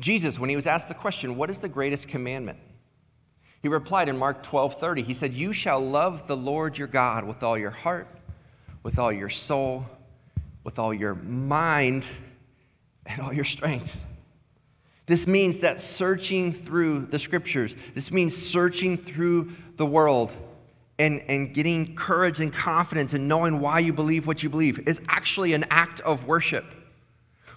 Jesus, 0.00 0.36
when 0.36 0.50
he 0.50 0.56
was 0.56 0.66
asked 0.66 0.88
the 0.88 0.94
question, 0.94 1.36
What 1.36 1.48
is 1.48 1.60
the 1.60 1.68
greatest 1.68 2.08
commandment? 2.08 2.58
He 3.62 3.68
replied 3.68 4.08
in 4.08 4.18
Mark 4.18 4.42
12 4.42 4.80
30, 4.80 5.02
He 5.02 5.14
said, 5.14 5.32
You 5.32 5.52
shall 5.52 5.78
love 5.78 6.26
the 6.26 6.36
Lord 6.36 6.76
your 6.76 6.88
God 6.88 7.22
with 7.22 7.44
all 7.44 7.56
your 7.56 7.70
heart, 7.70 8.08
with 8.82 8.98
all 8.98 9.12
your 9.12 9.30
soul, 9.30 9.86
with 10.64 10.80
all 10.80 10.92
your 10.92 11.14
mind, 11.14 12.08
and 13.06 13.20
all 13.20 13.32
your 13.32 13.44
strength. 13.44 13.96
This 15.08 15.26
means 15.26 15.60
that 15.60 15.80
searching 15.80 16.52
through 16.52 17.06
the 17.06 17.18
scriptures, 17.18 17.74
this 17.94 18.12
means 18.12 18.36
searching 18.36 18.98
through 18.98 19.52
the 19.76 19.86
world 19.86 20.30
and, 20.98 21.22
and 21.28 21.54
getting 21.54 21.96
courage 21.96 22.40
and 22.40 22.52
confidence 22.52 23.14
and 23.14 23.26
knowing 23.26 23.58
why 23.58 23.78
you 23.78 23.94
believe 23.94 24.26
what 24.26 24.42
you 24.42 24.50
believe 24.50 24.86
is 24.86 25.00
actually 25.08 25.54
an 25.54 25.64
act 25.70 26.00
of 26.00 26.26
worship. 26.26 26.66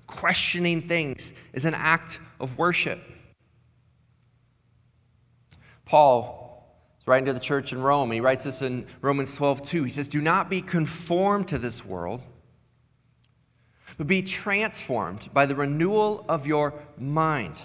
Questioning 0.08 0.88
things 0.88 1.34
is 1.51 1.65
an 1.65 1.74
act 1.74 2.20
of 2.39 2.58
worship. 2.58 3.01
Paul 5.84 6.74
is 7.01 7.08
writing 7.08 7.25
to 7.25 7.34
the 7.34 7.39
church 7.39 7.74
in 7.74 7.81
Rome, 7.81 8.12
and 8.12 8.13
he 8.13 8.22
writes 8.22 8.46
this 8.46 8.62
in 8.62 8.88
Romans 9.01 9.36
12 9.36 9.62
2. 9.62 9.84
He 9.84 9.91
says, 9.91 10.08
Do 10.08 10.22
not 10.22 10.50
be 10.50 10.62
conformed 10.62 11.50
to 11.50 11.58
this 11.58 11.84
world, 11.84 12.22
be 14.03 14.22
transformed 14.22 15.29
by 15.34 15.46
the 15.46 15.55
renewal 15.55 16.25
of 16.27 16.48
your 16.48 16.74
mind 16.98 17.60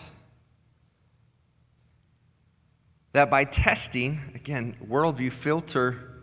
that 3.17 3.31
by 3.31 3.45
testing, 3.45 4.21
again, 4.35 4.77
worldview 4.87 5.33
filter, 5.33 6.21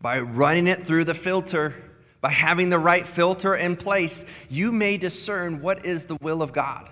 by 0.00 0.18
running 0.18 0.66
it 0.66 0.86
through 0.86 1.04
the 1.04 1.14
filter, 1.14 1.74
by 2.22 2.30
having 2.30 2.70
the 2.70 2.78
right 2.78 3.06
filter 3.06 3.54
in 3.54 3.76
place, 3.76 4.24
you 4.48 4.72
may 4.72 4.96
discern 4.96 5.60
what 5.60 5.84
is 5.84 6.06
the 6.06 6.16
will 6.22 6.40
of 6.40 6.54
God, 6.54 6.88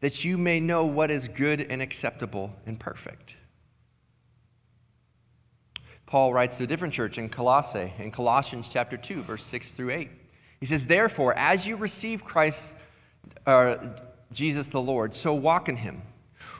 that 0.00 0.26
you 0.26 0.36
may 0.36 0.60
know 0.60 0.84
what 0.84 1.10
is 1.10 1.26
good 1.26 1.58
and 1.58 1.80
acceptable 1.80 2.54
and 2.66 2.78
perfect. 2.78 3.36
Paul 6.04 6.34
writes 6.34 6.58
to 6.58 6.64
a 6.64 6.66
different 6.66 6.92
church 6.92 7.16
in 7.16 7.30
Colossae, 7.30 7.94
in 7.96 8.10
Colossians 8.10 8.68
chapter 8.70 8.98
2, 8.98 9.22
verse 9.22 9.44
6 9.44 9.70
through 9.70 9.88
8. 9.88 10.10
He 10.64 10.68
says, 10.68 10.86
Therefore, 10.86 11.34
as 11.34 11.66
you 11.66 11.76
receive 11.76 12.24
Christ, 12.24 12.72
uh, 13.44 13.76
Jesus 14.32 14.68
the 14.68 14.80
Lord, 14.80 15.14
so 15.14 15.34
walk 15.34 15.68
in 15.68 15.76
him 15.76 16.00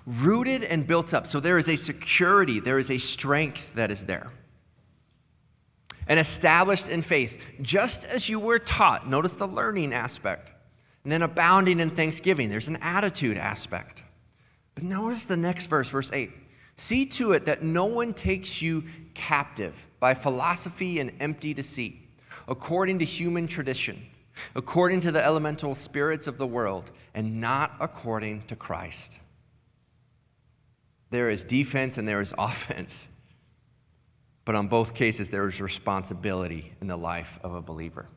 rooted 0.04 0.62
and 0.62 0.86
built 0.86 1.14
up. 1.14 1.26
So 1.26 1.40
there 1.40 1.56
is 1.56 1.70
a 1.70 1.76
security, 1.76 2.60
there 2.60 2.78
is 2.78 2.90
a 2.90 2.98
strength 2.98 3.72
that 3.76 3.90
is 3.90 4.04
there. 4.04 4.30
And 6.06 6.20
established 6.20 6.90
in 6.90 7.00
faith, 7.00 7.40
just 7.62 8.04
as 8.04 8.28
you 8.28 8.38
were 8.38 8.58
taught. 8.58 9.08
Notice 9.08 9.32
the 9.32 9.48
learning 9.48 9.94
aspect. 9.94 10.50
And 11.02 11.10
then 11.10 11.22
abounding 11.22 11.80
in 11.80 11.88
thanksgiving. 11.88 12.50
There's 12.50 12.68
an 12.68 12.76
attitude 12.82 13.38
aspect. 13.38 14.02
But 14.74 14.84
notice 14.84 15.24
the 15.24 15.38
next 15.38 15.68
verse, 15.68 15.88
verse 15.88 16.10
8. 16.12 16.30
See 16.76 17.06
to 17.06 17.32
it 17.32 17.46
that 17.46 17.62
no 17.62 17.86
one 17.86 18.12
takes 18.12 18.60
you 18.60 18.84
captive 19.14 19.74
by 19.98 20.12
philosophy 20.12 21.00
and 21.00 21.10
empty 21.20 21.54
deceit, 21.54 22.03
according 22.48 22.98
to 22.98 23.04
human 23.04 23.46
tradition, 23.46 24.06
according 24.54 25.00
to 25.02 25.12
the 25.12 25.24
elemental 25.24 25.74
spirits 25.74 26.26
of 26.26 26.38
the 26.38 26.46
world, 26.46 26.90
and 27.14 27.40
not 27.40 27.74
according 27.80 28.42
to 28.42 28.56
Christ. 28.56 29.18
There 31.10 31.30
is 31.30 31.44
defense 31.44 31.96
and 31.96 32.08
there 32.08 32.20
is 32.20 32.34
offense. 32.38 33.06
But 34.44 34.54
on 34.54 34.68
both 34.68 34.94
cases, 34.94 35.30
there 35.30 35.48
is 35.48 35.60
responsibility 35.60 36.72
in 36.80 36.86
the 36.86 36.96
life 36.96 37.38
of 37.42 37.54
a 37.54 37.62
believer. 37.62 38.08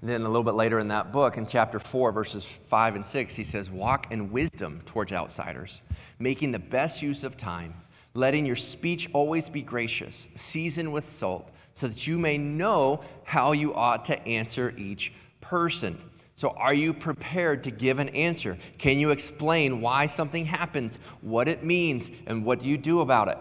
And 0.00 0.10
then 0.10 0.20
a 0.20 0.26
little 0.26 0.42
bit 0.42 0.52
later 0.52 0.78
in 0.78 0.88
that 0.88 1.12
book, 1.12 1.38
in 1.38 1.46
chapter 1.46 1.78
4, 1.78 2.12
verses 2.12 2.44
5 2.44 2.96
and 2.96 3.06
6, 3.06 3.34
he 3.36 3.44
says, 3.44 3.70
Walk 3.70 4.12
in 4.12 4.30
wisdom 4.30 4.82
towards 4.84 5.14
outsiders, 5.14 5.80
making 6.18 6.52
the 6.52 6.58
best 6.58 7.00
use 7.00 7.24
of 7.24 7.38
time, 7.38 7.74
letting 8.12 8.44
your 8.44 8.56
speech 8.56 9.08
always 9.14 9.48
be 9.48 9.62
gracious, 9.62 10.28
seasoned 10.34 10.92
with 10.92 11.08
salt, 11.08 11.50
so 11.74 11.88
that 11.88 12.06
you 12.06 12.18
may 12.18 12.38
know 12.38 13.02
how 13.24 13.52
you 13.52 13.74
ought 13.74 14.04
to 14.06 14.26
answer 14.26 14.74
each 14.78 15.12
person. 15.40 15.98
So, 16.36 16.50
are 16.50 16.74
you 16.74 16.92
prepared 16.92 17.62
to 17.64 17.70
give 17.70 18.00
an 18.00 18.08
answer? 18.08 18.58
Can 18.78 18.98
you 18.98 19.10
explain 19.10 19.80
why 19.80 20.06
something 20.06 20.46
happens, 20.46 20.98
what 21.20 21.46
it 21.46 21.62
means, 21.62 22.10
and 22.26 22.44
what 22.44 22.60
do 22.60 22.68
you 22.68 22.76
do 22.76 23.00
about 23.00 23.28
it? 23.28 23.38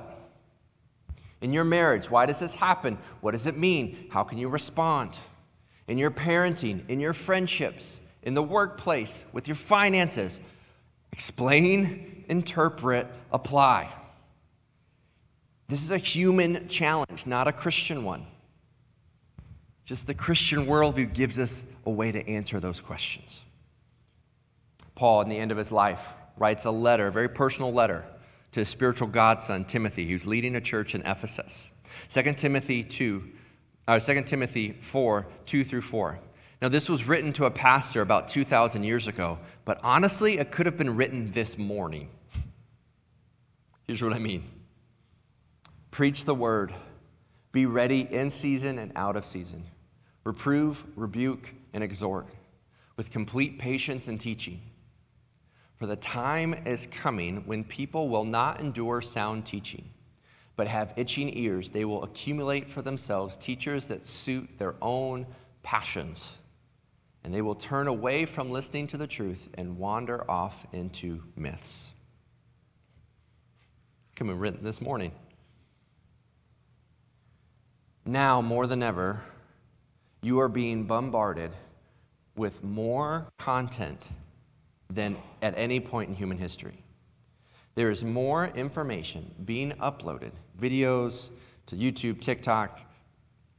In 1.42 1.54
your 1.54 1.64
marriage, 1.64 2.10
why 2.10 2.26
does 2.26 2.40
this 2.40 2.54
happen? 2.54 2.98
What 3.22 3.32
does 3.32 3.48
it 3.48 3.58
mean? 3.58 4.08
How 4.10 4.24
can 4.24 4.38
you 4.38 4.48
respond? 4.48 5.18
In 5.88 5.98
your 5.98 6.12
parenting, 6.12 6.88
in 6.88 7.00
your 7.00 7.14
friendships, 7.14 8.00
in 8.22 8.36
the 8.36 8.44
workplace, 8.44 9.24
with 9.34 9.48
your 9.48 9.56
finances, 9.56 10.40
explain, 11.12 12.24
interpret, 12.30 13.08
apply. 13.32 13.92
This 15.68 15.82
is 15.82 15.92
a 15.92 15.98
human 15.98 16.68
challenge, 16.68 17.26
not 17.26 17.48
a 17.48 17.52
Christian 17.52 18.04
one. 18.04 18.26
Just 19.86 20.08
the 20.08 20.14
Christian 20.14 20.66
worldview 20.66 21.14
gives 21.14 21.40
us 21.40 21.64
a 21.86 21.90
way 21.90 22.12
to 22.12 22.28
answer 22.28 22.60
those 22.60 22.80
questions. 22.80 23.42
Paul, 24.96 25.22
in 25.22 25.30
the 25.30 25.38
end 25.38 25.52
of 25.52 25.58
his 25.58 25.72
life, 25.72 26.02
writes 26.38 26.66
a 26.66 26.72
letter, 26.72 27.08
a 27.08 27.12
very 27.12 27.30
personal 27.30 27.74
letter, 27.74 28.06
to 28.52 28.62
his 28.62 28.70
spiritual 28.70 29.08
godson, 29.08 29.66
Timothy, 29.66 30.08
who's 30.08 30.28
leading 30.28 30.56
a 30.56 30.62
church 30.62 30.96
in 30.96 31.02
Ephesus. 31.02 31.68
2 32.10 32.34
Timothy 32.34 32.84
2, 32.84 33.24
uh, 33.88 33.94
or 33.94 34.00
2 34.00 34.22
Timothy 34.24 34.78
4, 34.82 35.28
2 35.46 35.64
through 35.64 35.82
4. 35.82 36.20
Now, 36.62 36.70
this 36.70 36.88
was 36.88 37.06
written 37.06 37.34
to 37.34 37.46
a 37.46 37.52
pastor 37.52 38.02
about 38.02 38.30
2,000 38.30 38.84
years 38.84 39.08
ago, 39.08 39.40
but 39.66 39.80
honestly, 39.84 40.38
it 40.38 40.52
could 40.52 40.66
have 40.66 40.78
been 40.78 40.96
written 40.96 41.32
this 41.32 41.58
morning. 41.58 42.10
Here's 43.86 44.02
what 44.02 44.14
I 44.14 44.20
mean 44.20 44.53
Preach 45.94 46.26
the 46.26 46.34
word, 46.34 46.74
be 47.52 47.68
ready 47.68 48.08
in 48.10 48.32
season 48.32 48.80
and 48.80 48.92
out 48.96 49.16
of 49.16 49.28
season. 49.28 49.64
Reprove, 50.24 50.84
rebuke, 50.96 51.54
and 51.72 51.84
exhort 51.84 52.26
with 52.98 53.12
complete 53.12 53.60
patience 53.60 54.08
and 54.08 54.20
teaching. 54.20 54.60
For 55.76 55.86
the 55.86 55.96
time 55.96 56.56
is 56.66 56.88
coming 56.90 57.44
when 57.46 57.64
people 57.64 58.10
will 58.10 58.26
not 58.26 58.60
endure 58.60 59.04
sound 59.04 59.46
teaching, 59.46 59.88
but 60.56 60.68
have 60.68 60.94
itching 60.96 61.38
ears. 61.38 61.70
They 61.70 61.86
will 61.86 62.04
accumulate 62.04 62.72
for 62.72 62.82
themselves 62.82 63.38
teachers 63.38 63.86
that 63.90 64.08
suit 64.08 64.50
their 64.58 64.74
own 64.82 65.28
passions, 65.62 66.28
and 67.24 67.32
they 67.32 67.44
will 67.44 67.54
turn 67.54 67.88
away 67.88 68.26
from 68.26 68.50
listening 68.50 68.88
to 68.88 68.98
the 68.98 69.06
truth 69.06 69.48
and 69.54 69.78
wander 69.78 70.28
off 70.28 70.66
into 70.74 71.22
myths. 71.36 71.86
Coming 74.16 74.40
written 74.40 74.64
this 74.64 74.82
morning. 74.82 75.12
Now, 78.06 78.42
more 78.42 78.68
than 78.68 78.84
ever, 78.84 79.22
you 80.22 80.40
are 80.40 80.50
being 80.50 80.84
bombarded 80.84 81.52
with 82.36 82.64
more 82.64 83.28
content 83.38 84.08
than 84.90 85.18
at 85.42 85.54
any 85.58 85.80
point 85.80 86.10
in 86.10 86.16
human 86.16 86.38
history. 86.38 86.84
There 87.76 87.90
is 87.90 88.04
more 88.04 88.48
information 88.48 89.34
being 89.46 89.72
uploaded, 89.74 90.32
videos 90.60 91.30
to 91.68 91.76
YouTube, 91.76 92.22
TikTok, 92.22 92.82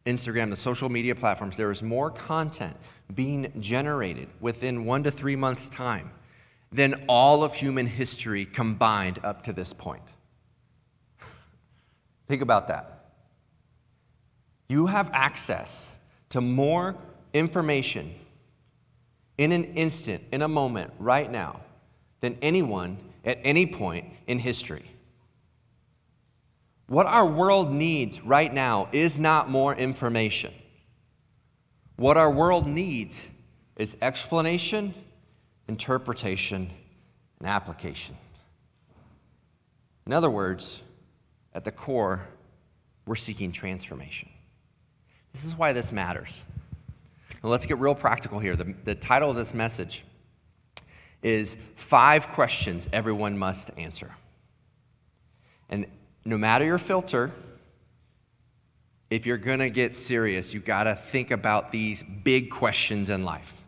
Instagram, 0.06 0.50
the 0.50 0.56
social 0.56 0.88
media 0.88 1.14
platforms. 1.14 1.56
There 1.56 1.70
is 1.70 1.82
more 1.82 2.10
content 2.10 2.76
being 3.14 3.52
generated 3.60 4.28
within 4.40 4.84
one 4.84 5.02
to 5.04 5.10
three 5.10 5.36
months' 5.36 5.68
time 5.68 6.10
than 6.70 7.04
all 7.08 7.42
of 7.42 7.54
human 7.54 7.86
history 7.86 8.44
combined 8.44 9.20
up 9.24 9.42
to 9.44 9.52
this 9.52 9.72
point. 9.72 10.02
Think 12.28 12.42
about 12.42 12.68
that. 12.68 13.03
You 14.74 14.86
have 14.86 15.08
access 15.12 15.86
to 16.30 16.40
more 16.40 16.96
information 17.32 18.12
in 19.38 19.52
an 19.52 19.62
instant, 19.76 20.24
in 20.32 20.42
a 20.42 20.48
moment, 20.48 20.92
right 20.98 21.30
now, 21.30 21.60
than 22.20 22.36
anyone 22.42 22.98
at 23.24 23.38
any 23.44 23.66
point 23.66 24.06
in 24.26 24.40
history. 24.40 24.90
What 26.88 27.06
our 27.06 27.24
world 27.24 27.70
needs 27.70 28.20
right 28.22 28.52
now 28.52 28.88
is 28.90 29.16
not 29.16 29.48
more 29.48 29.76
information. 29.76 30.52
What 31.94 32.16
our 32.16 32.32
world 32.32 32.66
needs 32.66 33.28
is 33.76 33.96
explanation, 34.02 34.92
interpretation, 35.68 36.72
and 37.38 37.48
application. 37.48 38.16
In 40.04 40.12
other 40.12 40.30
words, 40.30 40.80
at 41.52 41.64
the 41.64 41.70
core, 41.70 42.26
we're 43.06 43.14
seeking 43.14 43.52
transformation. 43.52 44.30
This 45.34 45.44
is 45.44 45.54
why 45.54 45.72
this 45.72 45.92
matters. 45.92 46.42
Now 47.42 47.50
let's 47.50 47.66
get 47.66 47.78
real 47.78 47.94
practical 47.94 48.38
here. 48.38 48.56
The, 48.56 48.74
the 48.84 48.94
title 48.94 49.30
of 49.30 49.36
this 49.36 49.52
message 49.52 50.04
is 51.22 51.56
Five 51.74 52.28
Questions 52.28 52.88
Everyone 52.92 53.36
Must 53.36 53.70
Answer. 53.76 54.12
And 55.68 55.86
no 56.24 56.38
matter 56.38 56.64
your 56.64 56.78
filter, 56.78 57.32
if 59.10 59.26
you're 59.26 59.36
going 59.38 59.58
to 59.58 59.70
get 59.70 59.94
serious, 59.94 60.54
you've 60.54 60.64
got 60.64 60.84
to 60.84 60.94
think 60.94 61.30
about 61.30 61.72
these 61.72 62.02
big 62.02 62.50
questions 62.50 63.10
in 63.10 63.24
life. 63.24 63.64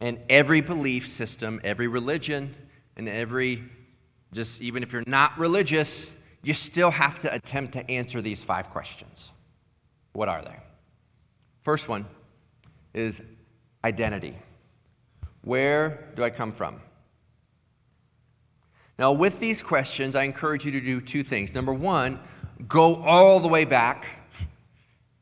And 0.00 0.18
every 0.28 0.60
belief 0.60 1.08
system, 1.08 1.60
every 1.64 1.86
religion, 1.86 2.54
and 2.96 3.08
every, 3.08 3.64
just 4.32 4.60
even 4.60 4.82
if 4.82 4.92
you're 4.92 5.04
not 5.06 5.38
religious, 5.38 6.12
you 6.42 6.54
still 6.54 6.90
have 6.90 7.18
to 7.20 7.34
attempt 7.34 7.72
to 7.74 7.90
answer 7.90 8.22
these 8.22 8.42
five 8.42 8.70
questions. 8.70 9.32
What 10.12 10.28
are 10.28 10.42
they? 10.42 10.56
First 11.62 11.88
one 11.88 12.06
is 12.94 13.20
identity. 13.84 14.36
Where 15.42 16.08
do 16.16 16.24
I 16.24 16.30
come 16.30 16.52
from? 16.52 16.80
Now, 18.98 19.12
with 19.12 19.40
these 19.40 19.62
questions, 19.62 20.14
I 20.14 20.24
encourage 20.24 20.66
you 20.66 20.72
to 20.72 20.80
do 20.80 21.00
two 21.00 21.22
things. 21.22 21.54
Number 21.54 21.72
one, 21.72 22.20
go 22.68 23.02
all 23.02 23.40
the 23.40 23.48
way 23.48 23.64
back, 23.64 24.06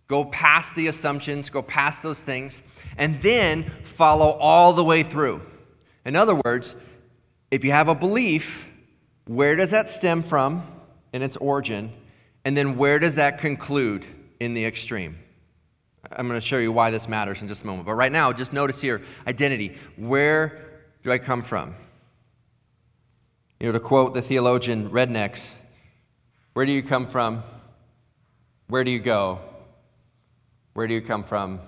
go 0.08 0.24
past 0.24 0.74
the 0.74 0.88
assumptions, 0.88 1.48
go 1.48 1.62
past 1.62 2.02
those 2.02 2.20
things, 2.20 2.60
and 2.96 3.22
then 3.22 3.70
follow 3.84 4.30
all 4.30 4.72
the 4.72 4.82
way 4.82 5.04
through. 5.04 5.42
In 6.04 6.16
other 6.16 6.40
words, 6.44 6.74
if 7.50 7.64
you 7.64 7.70
have 7.70 7.88
a 7.88 7.94
belief, 7.94 8.66
where 9.26 9.54
does 9.54 9.70
that 9.70 9.88
stem 9.88 10.22
from 10.24 10.66
in 11.12 11.22
its 11.22 11.36
origin? 11.36 11.92
And 12.44 12.56
then 12.56 12.76
where 12.76 12.98
does 12.98 13.14
that 13.14 13.38
conclude? 13.38 14.04
In 14.40 14.54
the 14.54 14.64
extreme. 14.64 15.18
I'm 16.10 16.28
going 16.28 16.40
to 16.40 16.46
show 16.46 16.58
you 16.58 16.72
why 16.72 16.90
this 16.90 17.08
matters 17.08 17.42
in 17.42 17.48
just 17.48 17.64
a 17.64 17.66
moment. 17.66 17.86
But 17.86 17.94
right 17.94 18.12
now, 18.12 18.32
just 18.32 18.52
notice 18.52 18.80
here 18.80 19.02
identity. 19.26 19.76
Where 19.96 20.80
do 21.02 21.10
I 21.10 21.18
come 21.18 21.42
from? 21.42 21.74
You 23.60 23.66
know, 23.66 23.72
to 23.72 23.80
quote 23.80 24.14
the 24.14 24.22
theologian 24.22 24.90
Rednex, 24.90 25.56
where 26.54 26.64
do 26.64 26.72
you 26.72 26.82
come 26.82 27.06
from? 27.06 27.42
Where 28.68 28.84
do 28.84 28.90
you 28.90 29.00
go? 29.00 29.40
Where 30.74 30.86
do 30.86 30.94
you 30.94 31.00
come 31.00 31.24
from? 31.24 31.60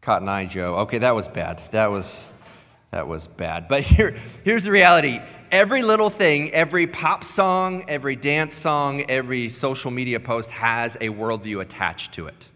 Cotton 0.00 0.28
Eye 0.28 0.46
Joe. 0.46 0.76
Okay, 0.76 0.98
that 0.98 1.14
was 1.14 1.28
bad. 1.28 1.60
That 1.72 1.90
was 1.90 2.26
that 2.90 3.06
was 3.06 3.26
bad. 3.26 3.68
But 3.68 3.82
here, 3.84 4.16
here's 4.44 4.64
the 4.64 4.70
reality 4.70 5.20
every 5.50 5.82
little 5.82 6.10
thing, 6.10 6.50
every 6.52 6.86
pop 6.86 7.24
song, 7.24 7.84
every 7.88 8.16
dance 8.16 8.56
song, 8.56 9.04
every 9.08 9.48
social 9.48 9.90
media 9.90 10.20
post 10.20 10.50
has 10.50 10.96
a 10.96 11.08
worldview 11.08 11.60
attached 11.60 12.12
to 12.12 12.26
it. 12.26 12.46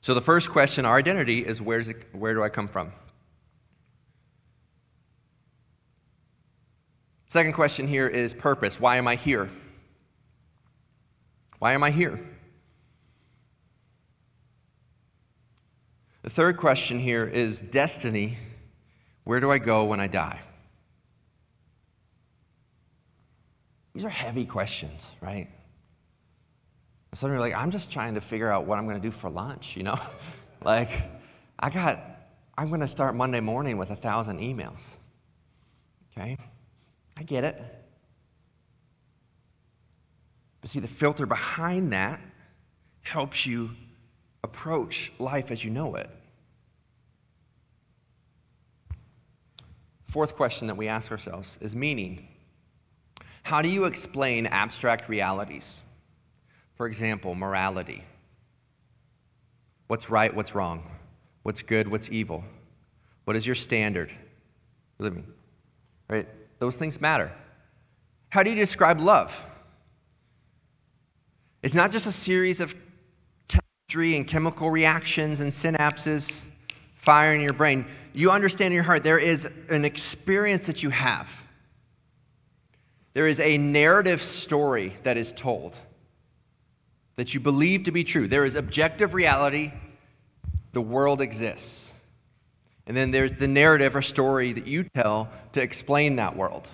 So 0.00 0.14
the 0.14 0.20
first 0.20 0.50
question, 0.50 0.84
our 0.84 0.96
identity, 0.96 1.44
is 1.44 1.60
where's 1.60 1.88
it, 1.88 1.96
where 2.12 2.34
do 2.34 2.42
I 2.42 2.48
come 2.48 2.68
from? 2.68 2.92
Second 7.26 7.54
question 7.54 7.88
here 7.88 8.06
is 8.06 8.32
purpose. 8.32 8.78
Why 8.78 8.96
am 8.96 9.08
I 9.08 9.16
here? 9.16 9.50
Why 11.58 11.72
am 11.72 11.82
I 11.82 11.90
here? 11.90 12.20
The 16.22 16.30
third 16.30 16.56
question 16.56 17.00
here 17.00 17.26
is 17.26 17.60
destiny. 17.60 18.38
Where 19.24 19.40
do 19.40 19.50
I 19.50 19.58
go 19.58 19.84
when 19.84 20.00
I 20.00 20.06
die? 20.06 20.40
These 23.96 24.04
are 24.04 24.10
heavy 24.10 24.44
questions, 24.44 25.06
right? 25.22 25.48
Some 27.14 27.30
of 27.30 27.34
you 27.34 27.38
are 27.38 27.40
like, 27.40 27.54
I'm 27.54 27.70
just 27.70 27.90
trying 27.90 28.12
to 28.16 28.20
figure 28.20 28.52
out 28.52 28.66
what 28.66 28.78
I'm 28.78 28.84
going 28.86 29.00
to 29.00 29.02
do 29.02 29.10
for 29.10 29.30
lunch, 29.30 29.74
you 29.74 29.84
know? 29.84 29.98
like, 30.62 30.90
I 31.58 31.70
got, 31.70 31.98
I'm 32.58 32.68
going 32.68 32.82
to 32.82 32.88
start 32.88 33.14
Monday 33.14 33.40
morning 33.40 33.78
with 33.78 33.88
a 33.88 33.96
thousand 33.96 34.40
emails. 34.40 34.84
Okay? 36.12 36.36
I 37.16 37.22
get 37.22 37.42
it. 37.42 37.58
But 40.60 40.68
see, 40.68 40.80
the 40.80 40.88
filter 40.88 41.24
behind 41.24 41.94
that 41.94 42.20
helps 43.00 43.46
you 43.46 43.70
approach 44.44 45.10
life 45.18 45.50
as 45.50 45.64
you 45.64 45.70
know 45.70 45.94
it. 45.94 46.10
Fourth 50.04 50.36
question 50.36 50.66
that 50.66 50.76
we 50.76 50.86
ask 50.86 51.10
ourselves 51.10 51.56
is 51.62 51.74
meaning. 51.74 52.28
How 53.46 53.62
do 53.62 53.68
you 53.68 53.84
explain 53.84 54.48
abstract 54.48 55.08
realities? 55.08 55.80
For 56.74 56.88
example, 56.88 57.36
morality. 57.36 58.02
What's 59.86 60.10
right, 60.10 60.34
what's 60.34 60.52
wrong? 60.52 60.82
What's 61.44 61.62
good, 61.62 61.86
what's 61.86 62.10
evil? 62.10 62.42
What 63.22 63.36
is 63.36 63.46
your 63.46 63.54
standard? 63.54 64.10
Right? 64.98 66.26
Those 66.58 66.76
things 66.76 67.00
matter. 67.00 67.30
How 68.30 68.42
do 68.42 68.50
you 68.50 68.56
describe 68.56 69.00
love? 69.00 69.46
It's 71.62 71.72
not 71.72 71.92
just 71.92 72.08
a 72.08 72.12
series 72.12 72.58
of 72.58 72.74
chemistry 73.46 74.16
and 74.16 74.26
chemical 74.26 74.72
reactions 74.72 75.38
and 75.38 75.52
synapses 75.52 76.40
firing 76.96 77.42
in 77.42 77.44
your 77.44 77.52
brain. 77.52 77.86
You 78.12 78.32
understand 78.32 78.72
in 78.72 78.74
your 78.74 78.82
heart 78.82 79.04
there 79.04 79.20
is 79.20 79.46
an 79.68 79.84
experience 79.84 80.66
that 80.66 80.82
you 80.82 80.90
have. 80.90 81.44
There 83.16 83.26
is 83.26 83.40
a 83.40 83.56
narrative 83.56 84.22
story 84.22 84.92
that 85.04 85.16
is 85.16 85.32
told 85.32 85.74
that 87.14 87.32
you 87.32 87.40
believe 87.40 87.84
to 87.84 87.90
be 87.90 88.04
true. 88.04 88.28
There 88.28 88.44
is 88.44 88.56
objective 88.56 89.14
reality, 89.14 89.72
the 90.72 90.82
world 90.82 91.22
exists. 91.22 91.90
And 92.86 92.94
then 92.94 93.12
there's 93.12 93.32
the 93.32 93.48
narrative 93.48 93.96
or 93.96 94.02
story 94.02 94.52
that 94.52 94.66
you 94.66 94.84
tell 94.94 95.30
to 95.52 95.62
explain 95.62 96.16
that 96.16 96.36
world. 96.36 96.68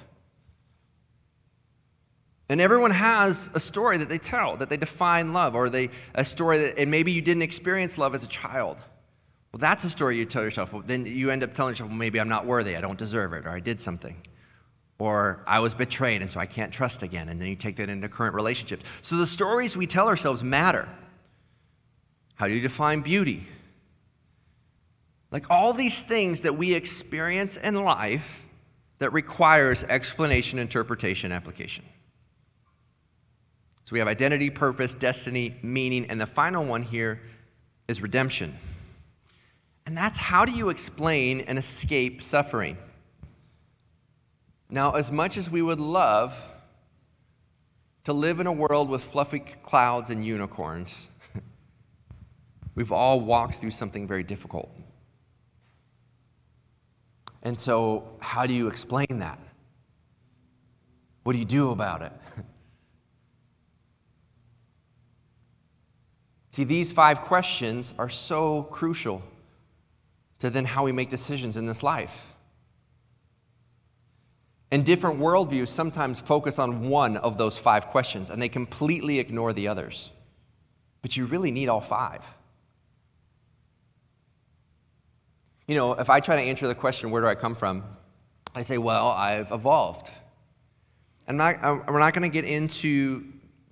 And 2.49 2.61
everyone 2.61 2.91
has 2.91 3.49
a 3.55 3.61
story 3.61 3.99
that 3.99 4.09
they 4.09 4.19
tell, 4.19 4.57
that 4.57 4.69
they 4.69 4.77
define 4.77 5.33
love, 5.33 5.55
or 5.55 5.71
they 5.71 5.91
a 6.13 6.25
story 6.25 6.59
that, 6.59 6.77
and 6.77 6.91
maybe 6.91 7.13
you 7.13 7.23
didn't 7.23 7.43
experience 7.43 7.99
love 7.99 8.17
as 8.17 8.25
a 8.25 8.29
child. 8.29 8.79
Well, 9.53 9.61
that's 9.61 9.85
a 9.85 9.91
story 9.91 10.19
you 10.19 10.25
tell 10.25 10.43
yourself. 10.43 10.73
Well, 10.73 10.83
then 10.85 11.07
you 11.07 11.31
end 11.31 11.45
up 11.45 11.55
telling 11.55 11.75
yourself, 11.75 11.91
well, 11.91 11.99
maybe 11.99 12.19
I'm 12.19 12.29
not 12.29 12.47
worthy, 12.47 12.77
I 12.77 12.81
don't 12.81 12.99
deserve 12.99 13.33
it, 13.33 13.47
or 13.47 13.51
I 13.51 13.61
did 13.61 13.81
something. 13.81 14.17
Or 15.03 15.43
I 15.49 15.59
was 15.59 15.75
betrayed, 15.75 16.23
and 16.23 16.31
so 16.31 16.39
I 16.39 16.47
can't 16.47 16.73
trust 16.73 17.03
again. 17.03 17.29
And 17.29 17.41
then 17.41 17.49
you 17.49 17.57
take 17.57 17.75
that 17.79 17.89
into 17.89 18.09
current 18.09 18.37
relationships. 18.37 18.85
So 19.01 19.17
the 19.17 19.27
stories 19.27 19.77
we 19.77 19.89
tell 19.89 20.07
ourselves 20.07 20.45
matter. 20.45 20.89
How 22.37 22.47
do 22.47 22.55
you 22.55 22.61
define 22.61 23.01
beauty? 23.01 23.45
Like 25.33 25.51
all 25.51 25.73
these 25.73 26.03
things 26.05 26.43
that 26.43 26.57
we 26.57 26.75
experience 26.75 27.57
in 27.57 27.75
life 27.83 28.47
that 29.01 29.13
requires 29.13 29.83
explanation, 29.83 30.61
interpretation, 30.61 31.33
application. 31.33 31.85
So 33.83 33.95
we 33.95 33.99
have 33.99 34.07
identity, 34.07 34.51
purpose, 34.51 34.95
destiny, 34.95 35.57
meaning, 35.63 36.07
and 36.11 36.21
the 36.21 36.27
final 36.27 36.65
one 36.65 36.85
here 36.85 37.23
is 37.89 38.01
redemption. 38.01 38.57
And 39.85 39.99
that's 39.99 40.17
how 40.17 40.45
do 40.45 40.53
you 40.53 40.69
explain 40.69 41.41
and 41.41 41.59
escape 41.59 42.23
suffering? 42.23 42.79
Now, 44.73 44.93
as 44.93 45.13
much 45.13 45.37
as 45.37 45.51
we 45.51 45.61
would 45.61 45.79
love 45.81 46.35
to 48.05 48.15
live 48.15 48.41
in 48.41 48.47
a 48.47 48.53
world 48.53 48.89
with 48.89 49.05
fluffy 49.05 49.41
clouds 49.41 50.09
and 50.09 50.25
unicorns, 50.25 50.95
we've 52.75 52.91
all 52.91 53.21
walked 53.21 53.57
through 53.57 53.73
something 53.73 54.09
very 54.09 54.23
difficult. 54.23 54.75
And 57.43 57.61
so, 57.61 58.17
how 58.19 58.47
do 58.47 58.55
you 58.55 58.69
explain 58.69 59.19
that? 59.19 59.39
What 61.25 61.35
do 61.35 61.39
you 61.39 61.45
do 61.45 61.71
about 61.71 62.01
it? 62.01 62.13
See, 66.53 66.65
these 66.65 66.91
five 66.91 67.21
questions 67.21 67.93
are 67.99 68.09
so 68.09 68.63
crucial 68.63 69.23
to 70.39 70.49
then 70.49 70.65
how 70.65 70.83
we 70.83 70.93
make 70.93 71.11
decisions 71.11 71.59
in 71.59 71.67
this 71.67 71.83
life. 71.83 72.32
And 74.73 74.87
different 74.87 75.21
worldviews 75.21 75.69
sometimes 75.69 76.19
focus 76.19 76.59
on 76.59 76.89
one 76.89 77.19
of 77.19 77.37
those 77.37 77.59
five 77.59 77.89
questions 77.89 78.31
and 78.31 78.41
they 78.41 78.49
completely 78.49 79.19
ignore 79.19 79.53
the 79.53 79.69
others. 79.69 80.11
But 81.03 81.15
you 81.15 81.27
really 81.27 81.51
need 81.51 81.69
all 81.69 81.83
five. 81.83 82.23
You 85.67 85.77
know, 85.77 85.93
if 85.93 86.09
I 86.09 86.21
try 86.21 86.37
to 86.37 86.43
answer 86.43 86.67
the 86.67 86.75
question, 86.75 87.11
where 87.11 87.21
do 87.21 87.29
I 87.29 87.35
come 87.35 87.55
from? 87.55 87.85
I 88.55 88.63
say, 88.63 88.79
well, 88.79 89.09
I've 89.09 89.53
evolved. 89.53 90.11
And 91.27 91.39
we're 91.39 91.99
not 91.99 92.15
going 92.15 92.29
to 92.29 92.33
get 92.33 92.47
into 92.47 93.25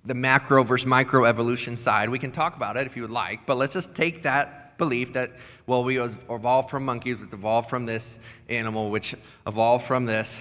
the 0.05 0.13
macro 0.13 0.63
versus 0.63 0.85
micro 0.85 1.25
evolution 1.25 1.77
side. 1.77 2.09
We 2.09 2.19
can 2.19 2.31
talk 2.31 2.55
about 2.55 2.77
it 2.77 2.85
if 2.85 2.95
you 2.95 3.01
would 3.01 3.11
like, 3.11 3.45
but 3.47 3.57
let's 3.57 3.73
just 3.73 3.95
take 3.95 4.23
that 4.23 4.77
belief 4.77 5.13
that, 5.13 5.31
well, 5.65 5.83
we 5.83 5.99
evolved 5.99 6.69
from 6.69 6.85
monkeys, 6.85 7.17
we 7.17 7.25
evolved 7.25 7.69
from 7.69 7.87
this 7.87 8.19
animal, 8.49 8.91
which 8.91 9.15
evolved 9.47 9.85
from 9.85 10.05
this. 10.05 10.39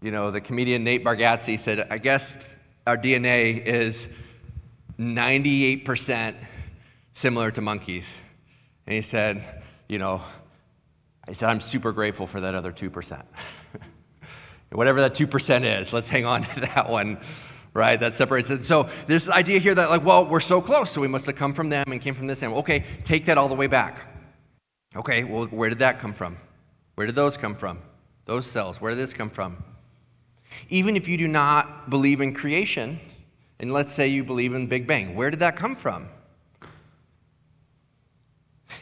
You 0.00 0.10
know, 0.10 0.30
the 0.30 0.40
comedian 0.40 0.84
Nate 0.84 1.04
Bargatze 1.04 1.58
said, 1.58 1.88
I 1.90 1.98
guess 1.98 2.36
our 2.86 2.96
DNA 2.96 3.64
is 3.64 4.08
98% 4.98 6.36
similar 7.14 7.50
to 7.50 7.60
monkeys. 7.60 8.06
And 8.86 8.94
he 8.94 9.02
said, 9.02 9.62
you 9.88 9.98
know, 9.98 10.22
I 11.26 11.32
said, 11.32 11.50
I'm 11.50 11.60
super 11.60 11.92
grateful 11.92 12.26
for 12.26 12.40
that 12.40 12.54
other 12.54 12.72
2%. 12.72 13.22
Whatever 14.72 15.00
that 15.00 15.14
2% 15.14 15.80
is, 15.80 15.92
let's 15.92 16.08
hang 16.08 16.24
on 16.24 16.42
to 16.54 16.60
that 16.60 16.88
one 16.88 17.18
right? 17.74 18.00
That 18.00 18.14
separates 18.14 18.50
it. 18.50 18.64
So 18.64 18.88
this 19.06 19.28
idea 19.28 19.60
here 19.60 19.74
that 19.74 19.88
like, 19.88 20.04
well, 20.04 20.26
we're 20.26 20.40
so 20.40 20.60
close, 20.60 20.90
so 20.90 21.00
we 21.00 21.08
must 21.08 21.26
have 21.26 21.36
come 21.36 21.54
from 21.54 21.68
them 21.68 21.84
and 21.92 22.00
came 22.00 22.14
from 22.14 22.26
this 22.26 22.42
animal. 22.42 22.58
Okay, 22.60 22.84
take 23.04 23.26
that 23.26 23.38
all 23.38 23.48
the 23.48 23.54
way 23.54 23.68
back. 23.68 24.00
Okay, 24.96 25.24
well, 25.24 25.46
where 25.46 25.68
did 25.68 25.78
that 25.78 26.00
come 26.00 26.12
from? 26.12 26.36
Where 26.96 27.06
did 27.06 27.14
those 27.14 27.36
come 27.36 27.54
from? 27.54 27.78
Those 28.24 28.46
cells, 28.46 28.80
where 28.80 28.90
did 28.90 28.98
this 28.98 29.12
come 29.12 29.30
from? 29.30 29.62
Even 30.68 30.96
if 30.96 31.08
you 31.08 31.16
do 31.16 31.28
not 31.28 31.90
believe 31.90 32.20
in 32.20 32.34
creation, 32.34 33.00
and 33.58 33.72
let's 33.72 33.92
say 33.92 34.08
you 34.08 34.24
believe 34.24 34.54
in 34.54 34.66
Big 34.66 34.86
Bang, 34.86 35.14
where 35.14 35.30
did 35.30 35.40
that 35.40 35.56
come 35.56 35.76
from? 35.76 36.08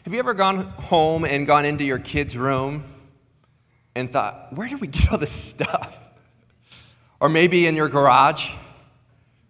Have 0.04 0.12
you 0.12 0.18
ever 0.18 0.34
gone 0.34 0.68
home 0.70 1.24
and 1.24 1.46
gone 1.46 1.64
into 1.64 1.84
your 1.84 1.98
kid's 1.98 2.36
room 2.36 2.84
and 3.94 4.12
thought, 4.12 4.52
where 4.52 4.68
did 4.68 4.80
we 4.80 4.86
get 4.86 5.12
all 5.12 5.18
this 5.18 5.32
stuff? 5.32 5.98
Or 7.20 7.28
maybe 7.28 7.66
in 7.66 7.76
your 7.76 7.88
garage 7.88 8.50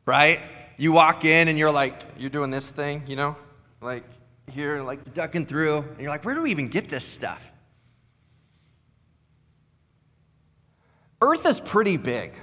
right? 0.06 0.40
You 0.78 0.92
walk 0.92 1.24
in 1.24 1.48
and 1.48 1.58
you're 1.58 1.70
like, 1.70 2.00
you're 2.16 2.30
doing 2.30 2.50
this 2.50 2.70
thing, 2.70 3.02
you 3.06 3.16
know, 3.16 3.36
like 3.80 4.04
here, 4.50 4.82
like 4.82 5.12
ducking 5.12 5.46
through, 5.46 5.78
and 5.78 6.00
you're 6.00 6.10
like, 6.10 6.24
where 6.24 6.34
do 6.34 6.42
we 6.42 6.50
even 6.50 6.68
get 6.68 6.88
this 6.88 7.04
stuff? 7.04 7.42
Earth 11.20 11.46
is 11.46 11.60
pretty 11.60 11.96
big. 11.96 12.34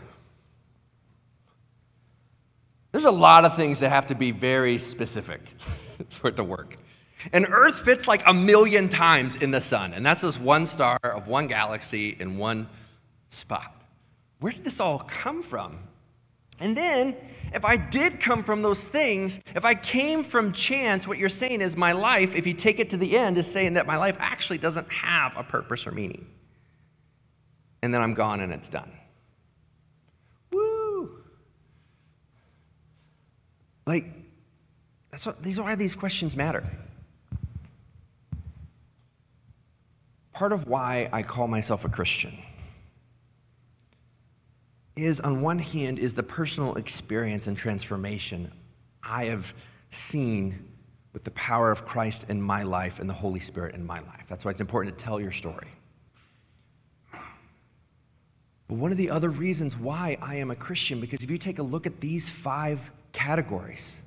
There's 2.92 3.06
a 3.06 3.12
lot 3.12 3.46
of 3.46 3.56
things 3.56 3.80
that 3.80 3.90
have 3.90 4.08
to 4.08 4.16
be 4.16 4.32
very 4.32 4.78
specific 4.78 5.42
for 6.10 6.28
it 6.28 6.36
to 6.38 6.44
work. 6.44 6.78
And 7.32 7.48
Earth 7.50 7.80
fits 7.80 8.08
like 8.08 8.24
a 8.28 8.34
million 8.34 8.90
times 8.90 9.36
in 9.36 9.52
the 9.52 9.62
sun, 9.62 9.94
and 9.94 10.06
that's 10.06 10.22
just 10.22 10.40
one 10.40 10.66
star 10.66 11.00
of 11.04 11.28
one 11.28 11.48
galaxy 11.48 12.16
in 12.20 12.38
one 12.38 12.68
spot. 13.30 13.82
Where 14.40 14.52
did 14.52 14.64
this 14.64 14.80
all 14.80 15.00
come 15.00 15.42
from? 15.42 15.80
And 16.60 16.78
then, 16.78 17.16
if 17.54 17.66
I 17.66 17.78
did 17.78 18.20
come 18.20 18.44
from 18.44 18.62
those 18.62 18.86
things, 18.86 19.40
if 19.56 19.66
I 19.66 19.74
came 19.74 20.24
from 20.24 20.54
chance, 20.54 21.08
what 21.08 21.18
you're 21.18 21.30
saying 21.30 21.62
is 21.62 21.76
my 21.76 21.94
life, 21.94 22.36
if 22.36 22.46
you 22.46 22.54
take 22.54 22.80
it 22.80 22.90
to 22.92 22.98
the 22.98 23.18
end, 23.18 23.38
is 23.38 23.50
saying 23.50 23.74
that 23.74 23.88
my 23.88 23.98
life 23.98 24.18
actually 24.20 24.58
doesn't 24.60 24.92
have 24.92 25.36
a 25.38 25.44
purpose 25.44 25.88
or 25.88 25.92
meaning. 25.92 26.28
And 27.84 27.93
then 27.93 28.02
I'm 28.02 28.13
gone 28.13 28.39
and 28.39 28.54
it's 28.54 28.69
done. 28.69 28.89
Woo! 30.54 31.17
Like, 33.86 34.06
that's 35.12 35.26
what, 35.26 35.43
these 35.43 35.60
are 35.60 35.63
why 35.63 35.76
these 35.76 35.93
questions 35.93 36.38
matter. 36.38 36.65
Part 40.32 40.54
of 40.54 40.65
why 40.65 41.10
I 41.12 41.24
call 41.24 41.50
myself 41.50 41.84
a 41.84 41.89
Christian 41.89 42.38
is, 44.96 45.19
on 45.19 45.41
one 45.41 45.60
hand, 45.60 46.00
is 46.00 46.13
the 46.13 46.24
personal 46.24 46.76
experience 46.76 47.48
and 47.48 47.58
transformation 47.58 48.50
I 49.04 49.26
have 49.26 49.54
seen 49.89 50.69
with 51.12 51.26
the 51.26 51.32
power 51.32 51.69
of 51.69 51.84
Christ 51.84 52.28
in 52.30 52.41
my 52.41 52.63
life 52.63 53.00
and 53.00 53.10
the 53.10 53.13
Holy 53.13 53.41
Spirit 53.41 53.76
in 53.76 53.86
my 53.86 54.00
life. 54.00 54.24
That's 54.30 54.46
why 54.46 54.52
it's 54.52 54.62
important 54.62 54.98
to 54.98 55.04
tell 55.04 55.19
your 55.19 55.34
story. 55.34 55.67
One 58.74 58.92
of 58.92 58.98
the 58.98 59.12
other 59.12 59.30
reasons 59.30 59.78
why 59.78 60.18
I 60.20 60.38
am 60.38 60.50
a 60.50 60.56
Christian, 60.56 61.00
because 61.00 61.22
if 61.22 61.30
you 61.30 61.38
take 61.38 61.60
a 61.60 61.64
look 61.64 61.86
at 61.86 62.02
these 62.02 62.28
five 62.28 62.80
categories, 63.12 63.98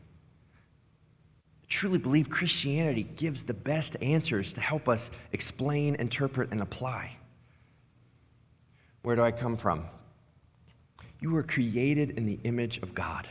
I 1.62 1.66
truly 1.68 1.98
believe 1.98 2.28
Christianity 2.28 3.04
gives 3.04 3.44
the 3.44 3.54
best 3.54 3.96
answers 4.02 4.52
to 4.54 4.60
help 4.60 4.88
us 4.88 5.10
explain, 5.30 5.94
interpret, 5.94 6.50
and 6.50 6.60
apply. 6.60 7.16
Where 9.02 9.14
do 9.14 9.22
I 9.22 9.30
come 9.30 9.56
from? 9.56 9.86
You 11.20 11.30
were 11.30 11.44
created 11.44 12.10
in 12.10 12.26
the 12.26 12.40
image 12.42 12.78
of 12.78 12.92
God. 12.92 13.28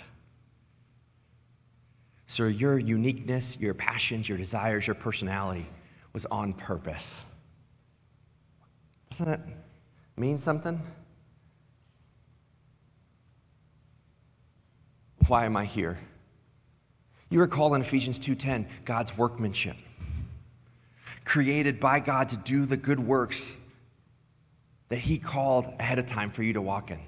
So 2.28 2.46
your 2.46 2.80
uniqueness, 2.80 3.58
your 3.60 3.74
passions, 3.74 4.30
your 4.30 4.38
desires, 4.38 4.88
your 4.88 4.96
personality 4.96 5.66
was 6.14 6.26
on 6.28 6.54
purpose. 6.54 7.14
Doesn't 9.10 9.26
that 9.26 9.42
mean 10.16 10.38
something? 10.38 10.82
Why 15.28 15.46
am 15.46 15.58
I 15.58 15.66
here? 15.66 15.98
You 17.30 17.40
recall 17.40 17.74
in 17.74 17.82
Ephesians 17.82 18.20
2:10, 18.20 18.68
God's 18.86 19.18
workmanship. 19.18 19.76
Created 21.24 21.80
by 21.80 22.00
God 22.00 22.30
to 22.30 22.38
do 22.38 22.66
the 22.66 22.78
good 22.78 23.00
works 23.00 23.52
that 24.90 25.00
he 25.00 25.18
called 25.18 25.66
ahead 25.80 25.98
of 25.98 26.06
time 26.06 26.30
for 26.30 26.44
you 26.44 26.54
to 26.54 26.62
walk 26.62 26.92
in. 26.92 27.00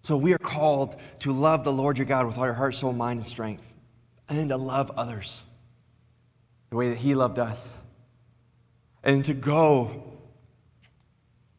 So 0.00 0.16
we 0.16 0.32
are 0.32 0.38
called 0.38 0.96
to 1.20 1.32
love 1.32 1.64
the 1.64 1.72
Lord 1.72 1.98
your 1.98 2.06
God 2.06 2.26
with 2.26 2.38
all 2.38 2.46
your 2.46 2.54
heart, 2.54 2.74
soul, 2.74 2.92
mind, 2.92 3.18
and 3.18 3.26
strength, 3.26 3.62
and 4.28 4.48
to 4.48 4.56
love 4.56 4.90
others 4.92 5.42
the 6.70 6.76
way 6.76 6.88
that 6.88 6.98
he 6.98 7.14
loved 7.14 7.38
us, 7.38 7.76
and 9.02 9.24
to 9.26 9.34
go 9.34 10.13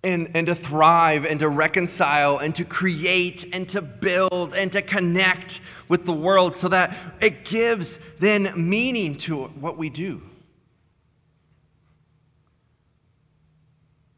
and, 0.06 0.30
and 0.36 0.46
to 0.48 0.56
thrive 0.56 1.26
and 1.26 1.39
to 1.39 1.50
reconcile 1.50 2.38
and 2.38 2.54
to 2.56 2.63
create 2.63 3.50
and 3.52 3.68
to 3.70 3.82
build 3.82 4.54
and 4.54 4.72
to 4.72 4.82
connect 4.82 5.60
with 5.88 6.06
the 6.06 6.13
world 6.13 6.56
so 6.56 6.70
that 6.70 6.96
it 7.20 7.44
gives 7.44 8.00
then 8.20 8.54
meaning 8.56 9.18
to 9.18 9.46
what 9.46 9.78
we 9.78 9.89
do. 9.89 10.22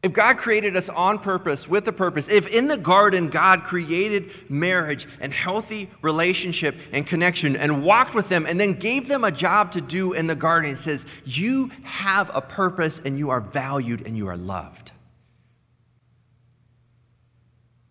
If 0.00 0.12
God 0.12 0.36
created 0.36 0.76
us 0.76 0.88
on 0.88 1.18
purpose, 1.18 1.66
with 1.66 1.88
a 1.88 1.92
purpose, 1.92 2.28
if 2.28 2.46
in 2.46 2.68
the 2.68 2.76
garden 2.76 3.28
God 3.28 3.64
created 3.64 4.30
marriage 4.48 5.08
and 5.18 5.32
healthy 5.32 5.90
relationship 6.02 6.76
and 6.92 7.04
connection 7.04 7.56
and 7.56 7.82
walked 7.82 8.14
with 8.14 8.28
them 8.28 8.46
and 8.46 8.60
then 8.60 8.74
gave 8.74 9.08
them 9.08 9.24
a 9.24 9.32
job 9.32 9.72
to 9.72 9.80
do 9.80 10.12
in 10.12 10.28
the 10.28 10.36
garden, 10.36 10.70
it 10.70 10.76
says, 10.76 11.04
You 11.24 11.72
have 11.82 12.30
a 12.32 12.40
purpose 12.40 13.00
and 13.04 13.18
you 13.18 13.30
are 13.30 13.40
valued 13.40 14.06
and 14.06 14.16
you 14.16 14.28
are 14.28 14.36
loved. 14.36 14.92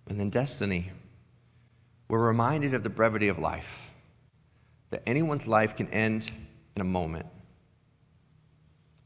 And 0.08 0.20
then 0.20 0.30
destiny. 0.30 0.91
We're 2.10 2.26
reminded 2.26 2.74
of 2.74 2.84
the 2.84 2.89
brevity 2.89 3.28
of 3.28 3.38
life, 3.38 3.91
that 4.91 5.04
anyone's 5.06 5.48
life 5.48 5.76
can 5.76 5.89
end 5.89 6.32
in 6.76 6.82
a 6.82 6.86
moment. 6.86 7.26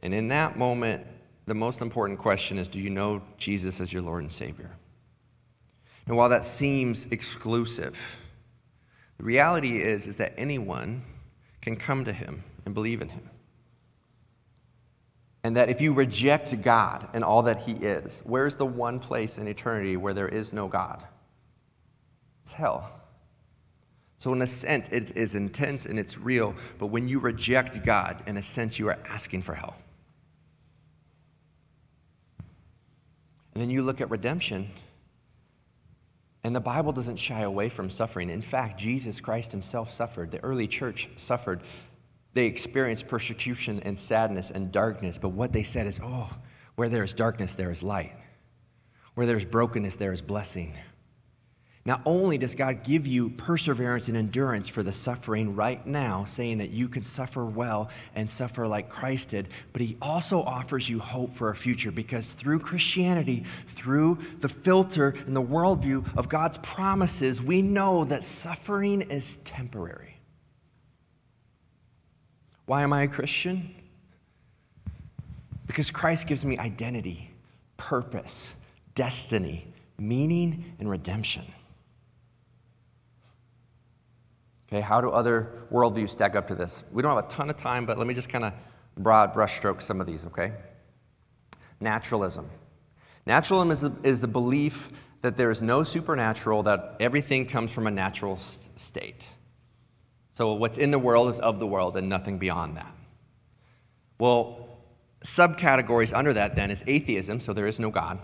And 0.04 0.14
in 0.14 0.28
that 0.30 0.58
moment, 0.58 1.06
the 1.48 1.54
most 1.54 1.82
important 1.82 2.20
question 2.20 2.58
is 2.58 2.68
do 2.68 2.80
you 2.80 2.90
know 2.90 3.22
Jesus 3.38 3.82
as 3.82 3.92
your 3.92 4.02
Lord 4.02 4.24
and 4.24 4.32
Savior? 4.32 4.72
And 6.06 6.18
while 6.18 6.30
that 6.30 6.46
seems 6.46 7.08
exclusive, 7.08 7.98
the 9.18 9.24
reality 9.24 9.82
is, 9.82 10.08
is 10.08 10.18
that 10.18 10.34
anyone 10.38 11.04
can 11.62 11.76
come 11.76 12.06
to 12.06 12.14
him 12.14 12.44
and 12.66 12.74
believe 12.74 13.02
in 13.02 13.10
him. 13.10 13.30
And 15.44 15.56
that 15.56 15.70
if 15.70 15.82
you 15.82 15.94
reject 15.94 16.62
God 16.62 17.08
and 17.14 17.24
all 17.24 17.44
that 17.44 17.62
He 17.64 17.74
is, 17.74 18.22
where's 18.26 18.56
the 18.56 18.66
one 18.66 19.00
place 19.00 19.38
in 19.38 19.48
eternity 19.48 19.98
where 19.98 20.14
there 20.14 20.28
is 20.28 20.54
no 20.54 20.68
God? 20.68 21.04
It's 22.44 22.54
hell. 22.54 22.92
So, 24.20 24.32
in 24.34 24.42
a 24.44 24.48
sense, 24.48 24.88
it 24.92 25.18
is 25.18 25.34
intense 25.34 25.88
and 25.88 25.98
it's 25.98 26.16
real, 26.16 26.54
but 26.78 26.88
when 26.88 27.08
you 27.08 27.20
reject 27.20 27.84
God, 27.84 28.22
in 28.28 28.38
a 28.38 28.44
sense, 28.44 28.78
you 28.78 28.88
are 28.90 29.00
asking 29.10 29.42
for 29.42 29.56
hell. 29.56 29.76
And 33.54 33.62
then 33.62 33.72
you 33.72 33.82
look 33.82 34.00
at 34.00 34.12
redemption, 34.12 34.70
and 36.44 36.56
the 36.56 36.60
Bible 36.60 36.92
doesn't 36.92 37.18
shy 37.18 37.42
away 37.42 37.70
from 37.70 37.90
suffering. 37.90 38.30
In 38.30 38.42
fact, 38.42 38.80
Jesus 38.80 39.20
Christ 39.20 39.52
himself 39.52 39.92
suffered. 39.92 40.30
The 40.32 40.44
early 40.44 40.68
church 40.68 41.10
suffered 41.16 41.62
they 42.34 42.46
experienced 42.46 43.08
persecution 43.08 43.82
and 43.84 44.00
sadness 44.00 44.52
and 44.52 44.72
darkness, 44.72 45.18
but 45.18 45.30
what 45.30 45.52
they 45.52 45.64
said 45.64 45.88
is, 45.88 46.00
oh, 46.02 46.30
where 46.76 46.90
there 46.90 47.04
is 47.04 47.14
darkness, 47.14 47.56
there 47.56 47.72
is 47.72 47.84
light. 47.84 48.16
Where 49.16 49.28
there 49.28 49.38
is 49.38 49.46
brokenness, 49.46 49.98
there 49.98 50.14
is 50.14 50.22
blessing. 50.22 50.74
Not 51.84 52.02
only 52.06 52.38
does 52.38 52.54
God 52.54 52.84
give 52.84 53.08
you 53.08 53.32
perseverance 53.32 54.08
and 54.08 54.16
endurance 54.16 54.68
for 54.68 54.84
the 54.84 54.94
suffering 54.94 55.56
right 55.56 55.86
now, 55.86 56.26
saying 56.26 56.60
that 56.60 56.70
you 56.70 56.88
can 56.88 57.04
suffer 57.04 57.44
well 57.44 57.90
and 58.14 58.30
suffer 58.30 58.68
like 58.68 58.88
Christ 58.88 59.30
did, 59.30 59.50
but 59.74 59.82
He 59.82 59.98
also 60.00 60.42
offers 60.44 60.88
you 60.88 61.00
hope 61.00 61.34
for 61.34 61.50
a 61.50 61.56
future 61.56 61.92
because 61.92 62.28
through 62.28 62.60
Christianity, 62.60 63.46
through 63.68 64.20
the 64.42 64.50
filter 64.50 65.16
and 65.26 65.36
the 65.36 65.42
worldview 65.42 66.06
of 66.16 66.30
God's 66.30 66.60
promises, 66.60 67.42
we 67.42 67.64
know 67.64 68.06
that 68.06 68.24
suffering 68.24 69.02
is 69.02 69.38
temporary. 69.44 70.11
Why 72.72 72.84
am 72.84 72.94
I 72.94 73.04
a 73.04 73.08
Christian? 73.10 73.76
Because 75.68 75.92
Christ 75.92 76.26
gives 76.26 76.46
me 76.46 76.58
identity, 76.58 77.30
purpose, 77.76 78.48
destiny, 78.96 79.68
meaning, 80.00 80.74
and 80.80 80.90
redemption. 80.90 81.44
Okay, 84.70 84.80
how 84.80 85.02
do 85.02 85.10
other 85.10 85.52
worldviews 85.70 86.12
stack 86.12 86.38
up 86.38 86.48
to 86.48 86.56
this? 86.56 86.86
We 86.94 87.02
don't 87.02 87.14
have 87.14 87.26
a 87.26 87.28
ton 87.28 87.50
of 87.50 87.58
time, 87.58 87.86
but 87.86 87.98
let 87.98 88.08
me 88.08 88.14
just 88.14 88.30
kind 88.30 88.46
of 88.46 88.54
broad 88.96 89.34
brushstroke 89.34 89.82
some 89.82 90.00
of 90.00 90.08
these, 90.08 90.24
okay? 90.28 90.54
Naturalism. 91.82 92.50
Naturalism 93.26 93.72
is 93.72 93.82
the, 93.82 93.92
is 94.04 94.22
the 94.22 94.30
belief 94.30 94.92
that 95.24 95.36
there 95.36 95.52
is 95.52 95.62
no 95.62 95.84
supernatural, 95.84 96.64
that 96.64 96.96
everything 97.02 97.46
comes 97.46 97.70
from 97.70 97.86
a 97.86 97.92
natural 97.92 98.40
state. 98.78 99.26
So 100.34 100.54
what's 100.54 100.78
in 100.78 100.92
the 100.92 101.00
world 101.00 101.30
is 101.30 101.40
of 101.40 101.60
the 101.60 101.68
world 101.68 101.98
and 101.98 102.08
nothing 102.08 102.38
beyond 102.38 102.78
that. 102.78 102.94
Well, 104.18 104.70
subcategories 105.24 106.16
under 106.16 106.34
that 106.34 106.56
then 106.56 106.72
is 106.72 106.84
atheism, 106.88 107.40
so 107.40 107.54
there 107.54 107.68
is 107.68 107.80
no 107.80 107.90
God. 107.90 108.20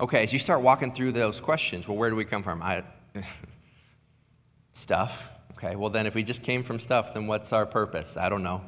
Okay, 0.00 0.22
as 0.22 0.32
you 0.32 0.38
start 0.38 0.60
walking 0.60 0.92
through 0.92 1.12
those 1.12 1.40
questions, 1.40 1.86
well, 1.88 1.96
where 1.96 2.10
do 2.10 2.16
we 2.16 2.24
come 2.24 2.42
from? 2.42 2.62
I, 2.62 2.82
stuff. 4.74 5.22
Okay, 5.52 5.76
well, 5.76 5.90
then 5.90 6.06
if 6.06 6.14
we 6.14 6.22
just 6.22 6.42
came 6.42 6.62
from 6.62 6.80
stuff, 6.80 7.14
then 7.14 7.26
what's 7.26 7.52
our 7.52 7.64
purpose? 7.64 8.16
I 8.16 8.28
don't 8.28 8.42
know. 8.42 8.62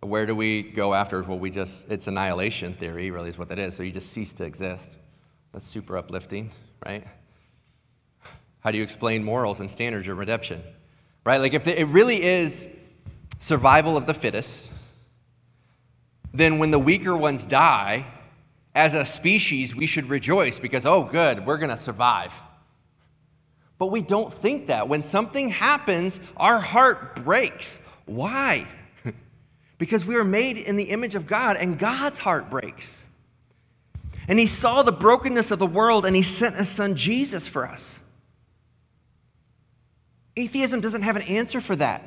Where 0.00 0.24
do 0.24 0.36
we 0.36 0.62
go 0.62 0.94
after? 0.94 1.22
Well, 1.22 1.38
we 1.38 1.50
just, 1.50 1.86
it's 1.88 2.06
annihilation 2.06 2.74
theory, 2.74 3.10
really, 3.10 3.28
is 3.28 3.38
what 3.38 3.48
that 3.48 3.58
is. 3.58 3.74
So 3.74 3.82
you 3.82 3.90
just 3.90 4.10
cease 4.10 4.32
to 4.34 4.44
exist. 4.44 4.90
That's 5.52 5.66
super 5.66 5.96
uplifting, 5.96 6.52
right? 6.84 7.04
How 8.60 8.70
do 8.70 8.78
you 8.78 8.84
explain 8.84 9.24
morals 9.24 9.60
and 9.60 9.70
standards 9.70 10.06
of 10.06 10.18
redemption? 10.18 10.62
Right? 11.26 11.40
Like, 11.40 11.54
if 11.54 11.66
it 11.66 11.84
really 11.88 12.22
is 12.22 12.68
survival 13.40 13.96
of 13.96 14.06
the 14.06 14.14
fittest, 14.14 14.70
then 16.32 16.58
when 16.58 16.70
the 16.70 16.78
weaker 16.78 17.16
ones 17.16 17.44
die, 17.44 18.06
as 18.76 18.94
a 18.94 19.04
species, 19.04 19.74
we 19.74 19.86
should 19.86 20.08
rejoice 20.08 20.60
because, 20.60 20.86
oh, 20.86 21.02
good, 21.02 21.44
we're 21.44 21.56
going 21.56 21.70
to 21.70 21.78
survive. 21.78 22.32
But 23.76 23.86
we 23.86 24.02
don't 24.02 24.32
think 24.32 24.68
that. 24.68 24.88
When 24.88 25.02
something 25.02 25.48
happens, 25.48 26.20
our 26.36 26.60
heart 26.60 27.24
breaks. 27.24 27.80
Why? 28.04 28.68
because 29.78 30.06
we 30.06 30.14
are 30.14 30.24
made 30.24 30.58
in 30.58 30.76
the 30.76 30.90
image 30.90 31.16
of 31.16 31.26
God, 31.26 31.56
and 31.56 31.76
God's 31.76 32.20
heart 32.20 32.50
breaks. 32.50 32.98
And 34.28 34.38
He 34.38 34.46
saw 34.46 34.84
the 34.84 34.92
brokenness 34.92 35.50
of 35.50 35.58
the 35.58 35.66
world, 35.66 36.06
and 36.06 36.14
He 36.14 36.22
sent 36.22 36.56
His 36.56 36.68
Son 36.68 36.94
Jesus 36.94 37.48
for 37.48 37.66
us. 37.66 37.98
Atheism 40.36 40.80
doesn't 40.80 41.02
have 41.02 41.16
an 41.16 41.22
answer 41.22 41.60
for 41.60 41.74
that. 41.76 42.02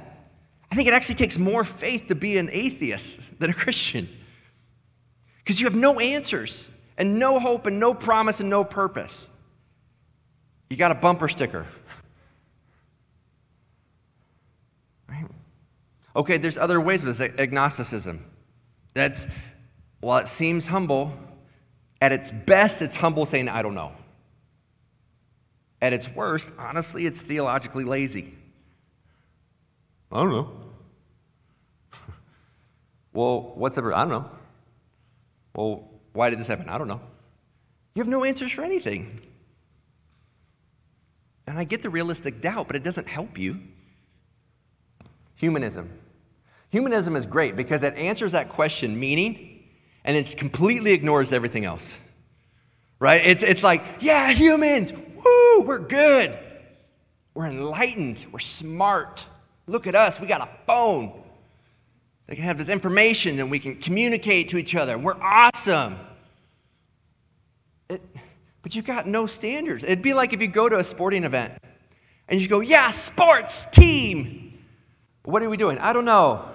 I 0.72 0.76
think 0.76 0.88
it 0.88 0.94
actually 0.94 1.15
takes 1.15 1.38
more 1.38 1.63
faith 1.63 2.08
to 2.08 2.15
be 2.15 2.38
an 2.38 2.50
atheist 2.52 3.20
than 3.39 3.50
a 3.50 3.54
Christian. 3.54 4.08
Because 5.39 5.60
you 5.60 5.65
have 5.65 5.76
no 5.76 6.00
answers 6.00 6.68
and 6.98 7.18
no 7.18 7.39
hope 7.39 7.65
and 7.65 7.80
no 7.80 7.94
promise 7.94 8.39
and 8.39 8.50
no 8.50 8.63
purpose. 8.63 9.30
You 10.70 10.78
got 10.78 10.92
a 10.92 10.96
bumper 10.96 11.28
sticker. 11.28 11.65
Right? 15.08 15.26
Okay, 16.15 16.38
there's 16.38 16.58
other 16.58 16.80
ways 16.80 17.02
of 17.02 17.18
this 17.18 17.20
agnosticism. 17.20 18.24
That's, 18.94 19.26
while 20.02 20.20
it 20.20 20.28
seems 20.28 20.68
humble, 20.68 21.13
at 22.00 22.12
its 22.12 22.30
best, 22.30 22.84
it's 22.84 22.96
humble 22.96 23.26
saying, 23.26 23.50
I 23.50 23.63
don't 23.63 23.74
know. 23.74 23.92
At 25.82 25.94
its 25.94 26.10
worst, 26.10 26.52
honestly, 26.58 27.06
it's 27.06 27.22
theologically 27.22 27.84
lazy. 27.84 28.34
I 30.12 30.24
don't 30.24 30.32
know. 30.32 30.52
well, 33.13 33.54
what's 33.56 33.78
ever? 33.78 33.94
I 33.94 34.00
don't 34.00 34.10
know. 34.10 34.30
Well, 35.56 35.89
why 36.13 36.30
did 36.30 36.39
this 36.39 36.48
happen? 36.48 36.68
I 36.70 36.78
don't 36.78 36.88
know. 36.88 37.02
You 37.94 38.02
have 38.02 38.08
no 38.08 38.24
answers 38.24 38.52
for 38.52 38.63
anything. 38.63 39.22
And 41.48 41.58
I 41.58 41.63
get 41.63 41.82
the 41.82 41.89
realistic 41.89 42.42
doubt, 42.42 42.68
but 42.68 42.76
it 42.76 42.84
doesn't 42.84 43.08
help 43.08 43.38
you. 43.38 43.60
Humanism. 45.36 45.89
Humanism 46.70 47.15
is 47.15 47.26
great 47.26 47.56
because 47.56 47.82
it 47.82 47.96
answers 47.96 48.34
that 48.34 48.50
question 48.50 49.00
meaning 49.00 49.63
and 50.04 50.15
it 50.15 50.38
completely 50.38 50.92
ignores 50.92 51.32
everything 51.32 51.65
else. 51.65 51.96
Right? 53.00 53.26
It's, 53.26 53.44
it's 53.44 53.63
like, 53.63 53.84
yeah, 54.00 54.32
humans, 54.32 54.92
Woo, 55.23 55.62
we're 55.62 55.79
good. 55.79 56.38
We're 57.34 57.47
enlightened. 57.47 58.25
We're 58.32 58.39
smart. 58.39 59.25
Look 59.67 59.88
at 59.88 59.95
us, 59.95 60.19
we 60.19 60.27
got 60.27 60.41
a 60.41 60.49
phone. 60.65 61.23
They 62.27 62.36
can 62.36 62.43
have 62.43 62.58
this 62.58 62.69
information 62.69 63.39
and 63.39 63.49
we 63.49 63.60
can 63.60 63.75
communicate 63.75 64.49
to 64.49 64.58
each 64.58 64.75
other. 64.75 64.97
We're 64.97 65.19
awesome. 65.19 65.97
It, 67.89 68.01
but 68.62 68.75
you've 68.75 68.86
got 68.86 69.08
no 69.08 69.25
standards. 69.25 69.84
It'd 69.84 70.01
be 70.01 70.13
like 70.13 70.34
if 70.34 70.41
you 70.41 70.47
go 70.47 70.69
to 70.69 70.77
a 70.77 70.84
sporting 70.84 71.23
event 71.23 71.53
and 72.27 72.39
you 72.39 72.47
go, 72.47 72.60
Yeah, 72.60 72.91
sports 72.91 73.65
team. 73.71 74.60
What 75.23 75.43
are 75.43 75.49
we 75.49 75.58
doing? 75.58 75.77
I 75.79 75.93
don't 75.93 76.05
know. 76.05 76.47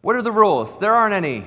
What 0.00 0.16
are 0.16 0.22
the 0.22 0.32
rules? 0.32 0.78
There 0.78 0.94
aren't 0.94 1.14
any. 1.14 1.44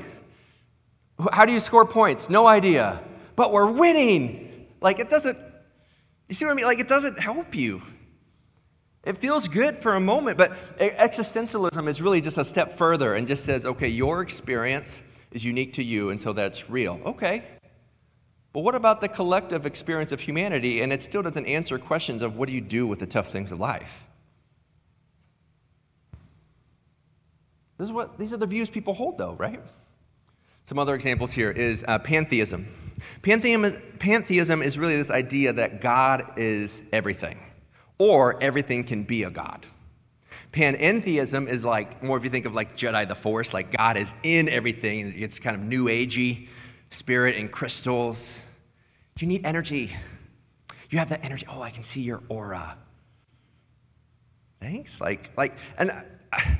How 1.31 1.45
do 1.45 1.53
you 1.53 1.59
score 1.59 1.85
points? 1.85 2.29
No 2.29 2.47
idea. 2.47 3.01
But 3.35 3.51
we're 3.51 3.71
winning. 3.71 4.67
Like 4.81 4.99
it 4.99 5.09
doesn't, 5.09 5.37
you 6.31 6.35
see 6.35 6.45
what 6.45 6.51
I 6.51 6.55
mean? 6.55 6.65
Like 6.65 6.79
it 6.79 6.87
doesn't 6.87 7.19
help 7.19 7.53
you. 7.53 7.81
It 9.03 9.17
feels 9.17 9.49
good 9.49 9.75
for 9.79 9.95
a 9.95 9.99
moment, 9.99 10.37
but 10.37 10.53
existentialism 10.79 11.89
is 11.89 12.01
really 12.01 12.21
just 12.21 12.37
a 12.37 12.45
step 12.45 12.77
further 12.77 13.15
and 13.15 13.27
just 13.27 13.43
says, 13.43 13.65
okay, 13.65 13.89
your 13.89 14.21
experience 14.21 15.01
is 15.31 15.43
unique 15.43 15.73
to 15.73 15.83
you, 15.83 16.09
and 16.09 16.21
so 16.21 16.31
that's 16.31 16.69
real. 16.69 17.01
Okay. 17.05 17.43
But 18.53 18.61
what 18.61 18.75
about 18.75 19.01
the 19.01 19.09
collective 19.09 19.65
experience 19.65 20.13
of 20.13 20.21
humanity? 20.21 20.81
And 20.81 20.93
it 20.93 21.01
still 21.01 21.21
doesn't 21.21 21.47
answer 21.47 21.77
questions 21.77 22.21
of 22.21 22.37
what 22.37 22.47
do 22.47 22.55
you 22.55 22.61
do 22.61 22.87
with 22.87 22.99
the 22.99 23.07
tough 23.07 23.29
things 23.29 23.51
of 23.51 23.59
life? 23.59 23.91
This 27.77 27.89
is 27.89 27.91
what, 27.91 28.17
these 28.17 28.31
are 28.31 28.37
the 28.37 28.45
views 28.45 28.69
people 28.69 28.93
hold, 28.93 29.17
though, 29.17 29.33
right? 29.33 29.61
Some 30.63 30.79
other 30.79 30.95
examples 30.95 31.33
here 31.33 31.51
is 31.51 31.83
uh, 31.89 31.99
pantheism. 31.99 32.67
Pantheism, 33.21 33.81
pantheism 33.99 34.61
is 34.61 34.77
really 34.77 34.97
this 34.97 35.11
idea 35.11 35.53
that 35.53 35.81
God 35.81 36.33
is 36.37 36.81
everything 36.91 37.39
or 37.97 38.41
everything 38.41 38.83
can 38.83 39.03
be 39.03 39.23
a 39.23 39.29
God. 39.29 39.65
Panentheism 40.51 41.47
is 41.47 41.63
like 41.63 42.03
more 42.03 42.17
if 42.17 42.23
you 42.23 42.29
think 42.29 42.45
of 42.45 42.53
like 42.53 42.75
Jedi 42.75 43.07
the 43.07 43.15
Force, 43.15 43.53
like 43.53 43.75
God 43.75 43.95
is 43.95 44.13
in 44.23 44.49
everything. 44.49 45.13
It's 45.15 45.39
kind 45.39 45.55
of 45.55 45.61
new 45.61 45.85
agey, 45.85 46.47
spirit 46.89 47.37
and 47.37 47.51
crystals. 47.51 48.39
You 49.19 49.27
need 49.27 49.45
energy. 49.45 49.95
You 50.89 50.99
have 50.99 51.09
that 51.09 51.23
energy. 51.23 51.45
Oh, 51.49 51.61
I 51.61 51.69
can 51.69 51.83
see 51.83 52.01
your 52.01 52.21
aura. 52.27 52.77
Thanks. 54.59 54.99
Like, 54.99 55.31
like, 55.37 55.55
and 55.77 55.91
I, 56.33 56.59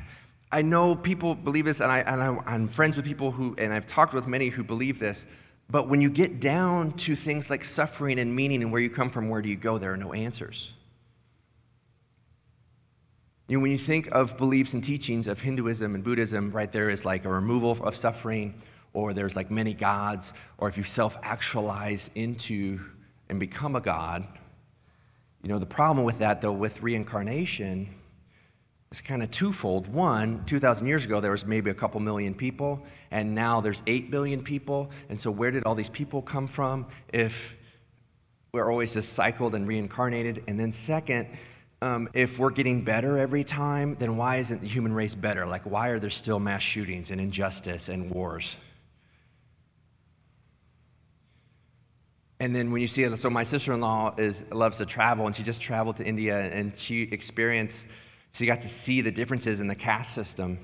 I 0.50 0.62
know 0.62 0.94
people 0.94 1.34
believe 1.34 1.64
this, 1.64 1.80
and, 1.80 1.90
I, 1.90 2.00
and 2.00 2.22
I, 2.22 2.38
I'm 2.46 2.68
friends 2.68 2.96
with 2.96 3.06
people 3.06 3.30
who, 3.30 3.54
and 3.58 3.72
I've 3.72 3.86
talked 3.86 4.14
with 4.14 4.26
many 4.26 4.48
who 4.48 4.62
believe 4.62 4.98
this. 4.98 5.26
But 5.72 5.88
when 5.88 6.02
you 6.02 6.10
get 6.10 6.38
down 6.38 6.92
to 6.98 7.16
things 7.16 7.48
like 7.48 7.64
suffering 7.64 8.18
and 8.18 8.36
meaning 8.36 8.62
and 8.62 8.70
where 8.70 8.80
you 8.82 8.90
come 8.90 9.08
from, 9.08 9.30
where 9.30 9.40
do 9.40 9.48
you 9.48 9.56
go, 9.56 9.78
there 9.78 9.90
are 9.90 9.96
no 9.96 10.12
answers. 10.12 10.70
You 13.48 13.56
know, 13.56 13.62
when 13.62 13.72
you 13.72 13.78
think 13.78 14.08
of 14.12 14.36
beliefs 14.36 14.74
and 14.74 14.84
teachings 14.84 15.26
of 15.26 15.40
Hinduism 15.40 15.94
and 15.94 16.04
Buddhism, 16.04 16.52
right 16.52 16.70
there 16.70 16.90
is 16.90 17.06
like 17.06 17.24
a 17.24 17.30
removal 17.30 17.72
of 17.82 17.96
suffering, 17.96 18.60
or 18.92 19.14
there's 19.14 19.34
like 19.34 19.50
many 19.50 19.72
gods, 19.72 20.34
or 20.58 20.68
if 20.68 20.76
you 20.76 20.84
self 20.84 21.16
actualize 21.22 22.10
into 22.14 22.78
and 23.30 23.40
become 23.40 23.74
a 23.74 23.80
god. 23.80 24.28
You 25.42 25.48
know, 25.48 25.58
the 25.58 25.64
problem 25.64 26.04
with 26.04 26.18
that, 26.18 26.42
though, 26.42 26.52
with 26.52 26.82
reincarnation 26.82 27.88
is 28.92 29.00
kind 29.00 29.22
of 29.22 29.30
twofold. 29.30 29.88
One, 29.88 30.44
2,000 30.44 30.86
years 30.86 31.04
ago, 31.04 31.20
there 31.20 31.30
was 31.30 31.46
maybe 31.46 31.70
a 31.70 31.74
couple 31.74 31.98
million 32.00 32.34
people, 32.34 32.82
and 33.10 33.34
now 33.34 33.60
there's 33.60 33.82
8 33.86 34.10
billion 34.10 34.42
people. 34.42 34.90
And 35.08 35.18
so, 35.18 35.30
where 35.30 35.50
did 35.50 35.64
all 35.64 35.74
these 35.74 35.88
people 35.88 36.22
come 36.22 36.46
from 36.46 36.86
if 37.12 37.56
we're 38.52 38.70
always 38.70 38.94
just 38.94 39.14
cycled 39.14 39.54
and 39.54 39.66
reincarnated? 39.66 40.44
And 40.46 40.60
then, 40.60 40.72
second, 40.72 41.28
um, 41.80 42.08
if 42.12 42.38
we're 42.38 42.50
getting 42.50 42.84
better 42.84 43.18
every 43.18 43.44
time, 43.44 43.96
then 43.98 44.16
why 44.16 44.36
isn't 44.36 44.60
the 44.60 44.68
human 44.68 44.92
race 44.92 45.14
better? 45.14 45.46
Like, 45.46 45.62
why 45.62 45.88
are 45.88 45.98
there 45.98 46.10
still 46.10 46.38
mass 46.38 46.62
shootings 46.62 47.10
and 47.10 47.20
injustice 47.20 47.88
and 47.88 48.10
wars? 48.10 48.56
And 52.40 52.54
then 52.54 52.72
when 52.72 52.82
you 52.82 52.88
see 52.88 53.16
so 53.16 53.30
my 53.30 53.44
sister-in-law 53.44 54.16
is 54.18 54.42
loves 54.50 54.78
to 54.78 54.84
travel, 54.84 55.26
and 55.26 55.34
she 55.34 55.44
just 55.44 55.60
traveled 55.60 55.96
to 55.98 56.04
India, 56.04 56.38
and 56.38 56.76
she 56.76 57.02
experienced, 57.02 57.86
she 58.32 58.46
got 58.46 58.62
to 58.62 58.68
see 58.68 59.00
the 59.00 59.10
differences 59.10 59.60
in 59.60 59.68
the 59.68 59.74
caste 59.74 60.14
system. 60.14 60.58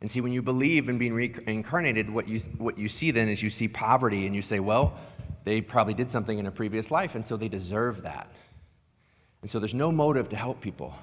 And 0.00 0.10
see, 0.10 0.20
when 0.20 0.32
you 0.32 0.40
believe 0.40 0.88
in 0.88 0.96
being 0.96 1.12
reincarnated, 1.12 2.08
what 2.08 2.26
you 2.26 2.40
what 2.56 2.78
you 2.78 2.88
see 2.88 3.10
then 3.10 3.28
is 3.28 3.42
you 3.42 3.50
see 3.50 3.68
poverty, 3.68 4.26
and 4.26 4.34
you 4.34 4.40
say, 4.40 4.58
well, 4.58 4.98
they 5.44 5.60
probably 5.60 5.94
did 5.94 6.10
something 6.10 6.38
in 6.38 6.46
a 6.46 6.50
previous 6.50 6.90
life, 6.90 7.14
and 7.14 7.26
so 7.26 7.36
they 7.36 7.48
deserve 7.48 8.02
that. 8.02 8.32
And 9.42 9.50
so 9.50 9.58
there's 9.58 9.74
no 9.74 9.92
motive 9.92 10.30
to 10.30 10.36
help 10.36 10.60
people. 10.60 10.94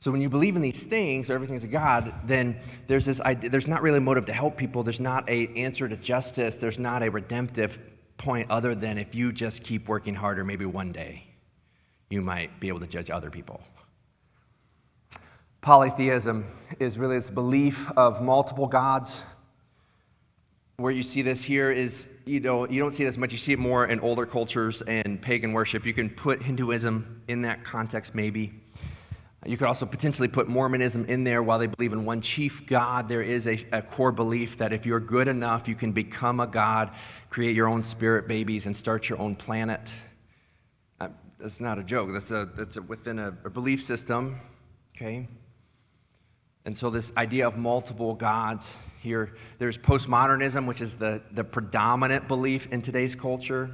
So 0.00 0.10
when 0.10 0.20
you 0.20 0.28
believe 0.28 0.56
in 0.56 0.62
these 0.62 0.82
things, 0.82 1.30
or 1.30 1.34
everything's 1.34 1.62
a 1.62 1.68
God, 1.68 2.12
then 2.24 2.58
there's 2.88 3.04
this 3.04 3.20
idea, 3.20 3.50
there's 3.50 3.68
not 3.68 3.82
really 3.82 3.98
a 3.98 4.00
motive 4.00 4.26
to 4.26 4.32
help 4.32 4.56
people. 4.56 4.82
There's 4.82 5.00
not 5.00 5.28
a 5.28 5.46
answer 5.48 5.88
to 5.88 5.96
justice. 5.96 6.56
There's 6.56 6.78
not 6.78 7.02
a 7.02 7.10
redemptive 7.10 7.78
point 8.16 8.50
other 8.50 8.74
than 8.74 8.98
if 8.98 9.14
you 9.14 9.32
just 9.32 9.62
keep 9.62 9.88
working 9.88 10.14
harder, 10.14 10.44
maybe 10.44 10.64
one 10.64 10.92
day 10.92 11.24
you 12.10 12.20
might 12.20 12.60
be 12.60 12.68
able 12.68 12.80
to 12.80 12.86
judge 12.86 13.10
other 13.10 13.30
people. 13.30 13.62
Polytheism 15.62 16.44
is 16.80 16.98
really 16.98 17.20
this 17.20 17.30
belief 17.30 17.88
of 17.96 18.20
multiple 18.20 18.66
gods. 18.66 19.22
Where 20.76 20.90
you 20.90 21.04
see 21.04 21.22
this 21.22 21.40
here 21.40 21.70
is 21.70 22.08
you 22.24 22.40
know, 22.40 22.68
you 22.68 22.80
don't 22.80 22.90
see 22.90 23.04
it 23.04 23.06
as 23.06 23.16
much. 23.16 23.30
You 23.30 23.38
see 23.38 23.52
it 23.52 23.60
more 23.60 23.86
in 23.86 24.00
older 24.00 24.26
cultures 24.26 24.82
and 24.82 25.22
pagan 25.22 25.52
worship. 25.52 25.86
You 25.86 25.94
can 25.94 26.10
put 26.10 26.42
Hinduism 26.42 27.22
in 27.28 27.42
that 27.42 27.62
context, 27.62 28.12
maybe. 28.12 28.52
You 29.46 29.56
could 29.56 29.68
also 29.68 29.86
potentially 29.86 30.26
put 30.26 30.48
Mormonism 30.48 31.04
in 31.06 31.22
there 31.22 31.44
while 31.44 31.60
they 31.60 31.68
believe 31.68 31.92
in 31.92 32.04
one 32.04 32.22
chief 32.22 32.66
God. 32.66 33.06
There 33.08 33.22
is 33.22 33.46
a, 33.46 33.64
a, 33.70 33.82
core 33.82 34.10
belief 34.10 34.58
that 34.58 34.72
if 34.72 34.84
you're 34.84 34.98
good 34.98 35.28
enough, 35.28 35.68
you 35.68 35.76
can 35.76 35.92
become 35.92 36.40
a 36.40 36.46
God, 36.48 36.90
create 37.30 37.54
your 37.54 37.68
own 37.68 37.84
spirit 37.84 38.26
babies, 38.26 38.66
and 38.66 38.76
start 38.76 39.08
your 39.08 39.20
own 39.20 39.36
planet. 39.36 39.92
Uh, 41.00 41.08
that's 41.38 41.60
not 41.60 41.78
a 41.78 41.84
joke. 41.84 42.10
That's, 42.12 42.32
a, 42.32 42.48
that's 42.56 42.76
a, 42.76 42.82
within 42.82 43.20
a, 43.20 43.28
a 43.44 43.50
belief 43.50 43.84
system, 43.84 44.40
okay? 44.96 45.28
And 46.64 46.76
so, 46.76 46.90
this 46.90 47.12
idea 47.16 47.46
of 47.46 47.56
multiple 47.56 48.14
gods 48.14 48.72
here, 49.00 49.34
there's 49.58 49.76
postmodernism, 49.76 50.66
which 50.66 50.80
is 50.80 50.94
the, 50.94 51.20
the 51.32 51.42
predominant 51.42 52.28
belief 52.28 52.68
in 52.70 52.82
today's 52.82 53.14
culture. 53.14 53.70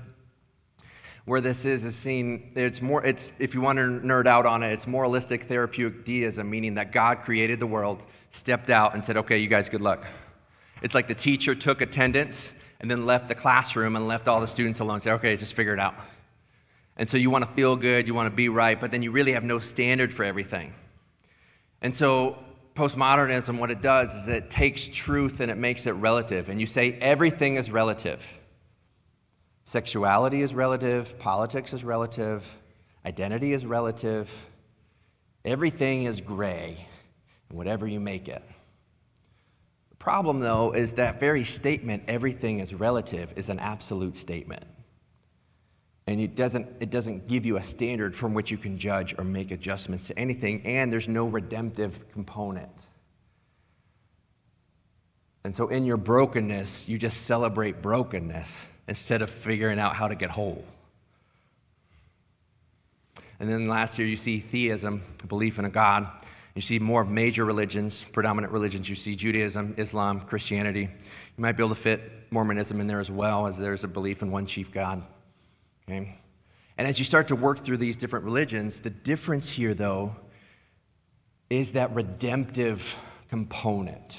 Where 1.27 1.43
this 1.43 1.67
is, 1.67 1.85
is 1.85 1.95
seen, 1.95 2.53
it's 2.55 2.81
more, 2.81 3.05
it's, 3.05 3.33
if 3.39 3.55
you 3.55 3.61
want 3.61 3.77
to 3.79 3.83
nerd 3.83 4.27
out 4.27 4.47
on 4.47 4.63
it, 4.63 4.73
it's 4.73 4.87
moralistic 4.87 5.45
therapeutic 5.45 6.07
deism, 6.07 6.49
meaning 6.49 6.75
that 6.77 6.91
God 6.91 7.21
created 7.21 7.61
the 7.61 7.67
world, 7.67 8.07
stepped 8.33 8.71
out, 8.71 8.95
and 8.95 9.05
said, 9.05 9.19
okay, 9.19 9.37
you 9.37 9.49
guys, 9.49 9.69
good 9.69 9.83
luck. 9.83 10.07
It's 10.81 10.95
like 10.95 11.07
the 11.07 11.15
teacher 11.15 11.55
took 11.55 11.83
attendance 11.83 12.51
and 12.81 12.91
then 12.91 13.05
left 13.05 13.29
the 13.29 13.35
classroom 13.35 13.97
and 13.97 14.09
left 14.09 14.29
all 14.29 14.41
the 14.41 14.47
students 14.47 14.81
alone 14.81 15.01
said, 15.01 15.15
okay, 15.15 15.37
just 15.37 15.53
figure 15.53 15.75
it 15.75 15.81
out. 15.81 15.95
And 16.97 17.11
so 17.11 17.17
you 17.19 17.29
want 17.29 17.45
to 17.45 17.51
feel 17.53 17.77
good, 17.77 18.07
you 18.07 18.15
want 18.15 18.31
to 18.31 18.35
be 18.35 18.49
right, 18.49 18.81
but 18.81 18.91
then 18.91 19.03
you 19.03 19.11
really 19.11 19.33
have 19.33 19.45
no 19.45 19.59
standard 19.59 20.15
for 20.15 20.25
everything. 20.25 20.73
And 21.83 21.95
so 21.95 22.39
postmodernism, 22.79 23.59
what 23.59 23.71
it 23.71 23.83
does 23.83 24.15
is 24.15 24.29
it 24.29 24.51
takes 24.51 24.87
truth 24.87 25.41
and 25.41 25.51
it 25.51 25.57
makes 25.57 25.87
it 25.87 25.93
relative. 25.93 26.49
And 26.49 26.61
you 26.61 26.67
say 26.67 26.93
everything 26.93 27.57
is 27.57 27.71
relative. 27.71 28.27
Sexuality 29.65 30.41
is 30.43 30.55
relative, 30.55 31.19
politics 31.19 31.73
is 31.73 31.85
relative, 31.85 32.45
identity 33.05 33.53
is 33.53 33.67
relative. 33.67 34.31
Everything 35.45 36.05
is 36.05 36.21
gray, 36.21 36.87
and 37.49 37.59
whatever 37.59 37.87
you 37.87 38.01
make 38.01 38.29
it. 38.29 38.43
The 39.91 39.97
problem, 39.97 40.41
though, 40.41 40.73
is 40.73 40.95
that 40.95 41.21
very 41.21 41.45
statement, 41.45 42.05
everything 42.07 42.61
is 42.61 42.75
relative, 42.75 43.33
is 43.37 43.49
an 43.49 43.59
absolute 43.59 44.17
statement. 44.17 44.65
And 46.09 46.23
it 46.23 46.37
doesn't, 46.37 46.67
it 46.81 46.89
doesn't 46.89 47.29
give 47.29 47.45
you 47.45 47.59
a 47.59 47.63
standard 47.63 48.15
from 48.15 48.33
which 48.33 48.51
you 48.51 48.57
can 48.57 48.79
judge 48.79 49.15
or 49.19 49.25
make 49.25 49.51
adjustments 49.51 50.07
to 50.07 50.19
anything, 50.19 50.63
and 50.65 50.91
there's 50.91 51.07
no 51.07 51.27
redemptive 51.27 52.11
component. 52.13 52.71
And 55.45 55.55
so, 55.55 55.69
in 55.69 55.85
your 55.85 55.99
brokenness, 55.99 56.89
you 56.89 56.97
just 56.97 57.25
celebrate 57.25 57.83
brokenness 57.83 58.59
instead 58.89 59.21
of 59.21 59.29
figuring 59.29 59.79
out 59.79 59.97
how 59.97 60.09
to 60.09 60.15
get 60.15 60.31
whole. 60.31 60.65
And 63.39 63.47
then 63.47 63.69
last 63.69 63.99
year, 63.99 64.09
you 64.09 64.17
see 64.17 64.41
theism, 64.41 65.03
belief 65.29 65.59
in 65.59 65.67
a 65.67 65.71
God. 65.71 66.09
You 66.55 66.63
see 66.63 66.79
more 66.79 67.03
of 67.03 67.11
major 67.11 67.45
religions, 67.45 68.03
predominant 68.13 68.55
religions. 68.55 68.89
You 68.89 68.97
see 68.97 69.15
Judaism, 69.15 69.75
Islam, 69.77 70.23
Christianity. 70.23 70.85
You 70.85 71.43
might 71.43 71.53
be 71.53 71.63
able 71.63 71.75
to 71.75 71.81
fit 71.83 72.33
Mormonism 72.33 72.81
in 72.81 72.87
there 72.87 72.99
as 72.99 73.11
well, 73.11 73.47
as 73.47 73.59
there's 73.59 73.85
a 73.85 73.89
belief 73.89 74.23
in 74.23 74.31
one 74.31 74.47
chief 74.47 74.73
God. 74.73 75.03
Okay? 75.89 76.19
And 76.77 76.87
as 76.87 76.99
you 76.99 77.05
start 77.07 77.29
to 77.29 77.35
work 77.35 77.65
through 77.65 77.79
these 77.79 77.97
different 77.97 78.27
religions, 78.27 78.81
the 78.81 78.91
difference 78.91 79.49
here, 79.49 79.73
though, 79.73 80.15
is 81.49 81.73
that 81.73 81.95
redemptive 81.95 82.95
component. 83.31 84.19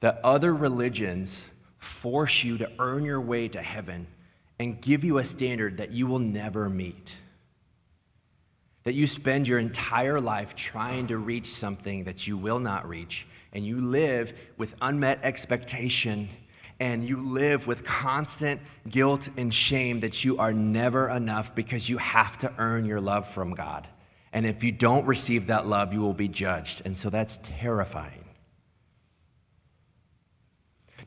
That 0.00 0.20
other 0.22 0.54
religions 0.54 1.44
force 1.78 2.44
you 2.44 2.58
to 2.58 2.70
earn 2.78 3.04
your 3.04 3.22
way 3.22 3.48
to 3.48 3.62
heaven 3.62 4.06
and 4.58 4.80
give 4.82 5.02
you 5.02 5.16
a 5.16 5.24
standard 5.24 5.78
that 5.78 5.92
you 5.92 6.06
will 6.06 6.18
never 6.18 6.68
meet. 6.68 7.14
that 8.84 8.94
you 8.94 9.06
spend 9.06 9.46
your 9.46 9.58
entire 9.58 10.20
life 10.20 10.56
trying 10.56 11.06
to 11.08 11.18
reach 11.18 11.46
something 11.46 12.04
that 12.04 12.26
you 12.26 12.36
will 12.36 12.58
not 12.58 12.88
reach, 12.88 13.26
and 13.52 13.64
you 13.64 13.78
live 13.78 14.32
with 14.56 14.74
unmet 14.80 15.20
expectation, 15.22 16.28
and 16.80 17.06
you 17.06 17.18
live 17.18 17.66
with 17.66 17.84
constant 17.84 18.60
guilt 18.88 19.28
and 19.36 19.54
shame 19.54 20.00
that 20.00 20.24
you 20.24 20.38
are 20.38 20.52
never 20.52 21.10
enough 21.10 21.54
because 21.54 21.88
you 21.88 21.98
have 21.98 22.38
to 22.38 22.52
earn 22.58 22.86
your 22.86 23.00
love 23.00 23.28
from 23.28 23.54
God. 23.54 23.86
And 24.32 24.46
if 24.46 24.64
you 24.64 24.72
don't 24.72 25.06
receive 25.06 25.48
that 25.48 25.66
love, 25.66 25.92
you 25.92 26.00
will 26.00 26.14
be 26.14 26.28
judged. 26.28 26.82
And 26.84 26.96
so 26.96 27.10
that's 27.10 27.38
terrifying. 27.42 28.24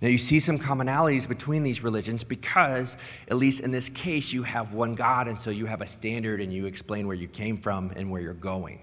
Now, 0.02 0.10
you 0.10 0.18
see 0.18 0.40
some 0.40 0.60
commonalities 0.60 1.28
between 1.28 1.64
these 1.64 1.82
religions 1.82 2.24
because, 2.24 2.98
at 3.30 3.38
least 3.38 3.62
in 3.62 3.72
this 3.72 3.90
case, 3.90 4.34
you 4.34 4.44
have 4.44 4.74
one 4.74 4.96
God, 4.96 5.28
and 5.30 5.40
so 5.40 5.50
you 5.50 5.66
have 5.66 5.82
a 5.82 5.88
standard 5.88 6.42
and 6.42 6.52
you 6.52 6.66
explain 6.66 7.08
where 7.08 7.16
you 7.16 7.28
came 7.28 7.58
from 7.58 7.92
and 7.96 8.12
where 8.12 8.22
you're 8.22 8.34
going. 8.34 8.82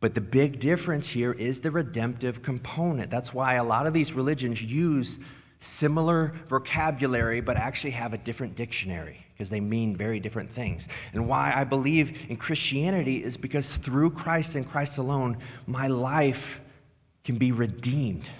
But 0.00 0.14
the 0.14 0.20
big 0.20 0.60
difference 0.60 1.08
here 1.08 1.32
is 1.32 1.60
the 1.60 1.70
redemptive 1.70 2.42
component. 2.42 3.10
That's 3.10 3.32
why 3.32 3.54
a 3.54 3.64
lot 3.64 3.86
of 3.86 3.94
these 3.94 4.12
religions 4.12 4.62
use 4.62 5.18
similar 5.60 6.32
vocabulary 6.48 7.40
but 7.40 7.56
actually 7.56 7.90
have 7.90 8.14
a 8.14 8.18
different 8.18 8.54
dictionary 8.54 9.24
because 9.32 9.50
they 9.50 9.60
mean 9.60 9.96
very 9.96 10.20
different 10.20 10.52
things. 10.52 10.88
And 11.12 11.28
why 11.28 11.52
I 11.54 11.64
believe 11.64 12.26
in 12.28 12.36
Christianity 12.36 13.22
is 13.22 13.36
because 13.36 13.68
through 13.68 14.10
Christ 14.10 14.54
and 14.54 14.68
Christ 14.68 14.98
alone, 14.98 15.38
my 15.66 15.88
life 15.88 16.60
can 17.24 17.36
be 17.36 17.52
redeemed. 17.52 18.30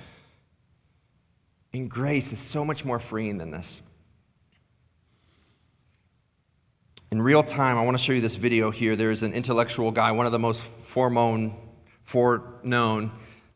And 1.73 1.91
grace 1.91 2.33
is 2.33 2.41
so 2.41 2.65
much 2.65 2.85
more 2.85 2.99
freeing 2.99 3.39
than 3.39 3.51
this. 3.51 3.81
In 7.11 7.23
real 7.23 7.43
time, 7.43 7.79
I 7.79 7.83
want 7.83 7.97
to 7.97 8.03
show 8.03 8.13
you 8.13 8.21
this 8.21 8.35
video 8.35 8.71
here. 8.71 8.95
There's 8.95 9.23
an 9.23 9.33
intellectual 9.33 9.91
guy, 9.91 10.13
one 10.13 10.27
of 10.27 10.33
the 10.33 10.39
most 10.39 10.61
foreknown, 10.85 11.53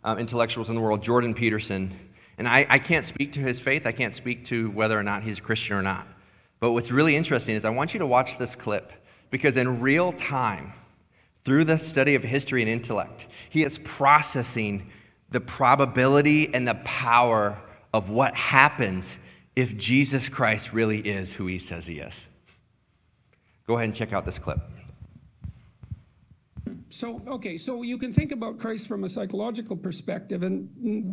um, 0.05 0.19
intellectuals 0.19 0.69
in 0.69 0.75
the 0.75 0.81
world, 0.81 1.03
Jordan 1.03 1.35
Peterson. 1.35 1.99
And 2.43 2.49
I, 2.49 2.67
I 2.69 2.81
can't 2.81 3.05
speak 3.05 3.31
to 3.35 3.39
his 3.39 3.61
faith. 3.61 3.87
I 3.87 3.93
can't 3.93 4.13
speak 4.13 4.47
to 4.47 4.69
whether 4.73 4.99
or 4.99 5.05
not 5.05 5.23
he's 5.23 5.39
a 5.39 5.41
Christian 5.41 5.77
or 5.77 5.83
not. 5.83 6.09
But 6.59 6.73
what's 6.73 6.91
really 6.91 7.15
interesting 7.15 7.55
is 7.55 7.65
I 7.65 7.71
want 7.71 7.95
you 7.95 8.01
to 8.01 8.07
watch 8.07 8.37
this 8.37 8.57
clip 8.57 8.91
because 9.31 9.57
in 9.57 9.81
real 9.81 10.13
time, 10.15 10.73
through 11.45 11.67
the 11.67 11.79
study 11.79 12.17
of 12.17 12.25
history 12.25 12.61
and 12.61 12.69
intellect, 12.69 13.29
he 13.49 13.63
is 13.63 13.79
processing 13.85 14.91
the 15.31 15.41
probability 15.41 16.53
and 16.53 16.67
the 16.67 16.75
power 16.83 17.61
of 17.95 18.11
what 18.11 18.35
happens 18.35 19.19
if 19.55 19.77
Jesus 19.77 20.29
Christ 20.29 20.73
really 20.73 20.99
is 20.99 21.35
who 21.35 21.47
he 21.47 21.61
says 21.61 21.87
he 21.87 22.01
is. 22.01 22.27
Go 23.69 23.75
ahead 23.75 23.85
and 23.85 23.95
check 23.95 24.13
out 24.13 24.25
this 24.25 24.41
clip. 24.41 24.59
So, 26.93 27.23
okay, 27.27 27.57
so 27.57 27.81
you 27.81 27.97
can 27.97 28.13
think 28.13 28.33
about 28.33 28.59
Christ 28.59 28.87
from 28.87 29.03
a 29.03 29.09
psychological 29.09 29.79
perspective, 29.79 30.43
and 30.43 30.69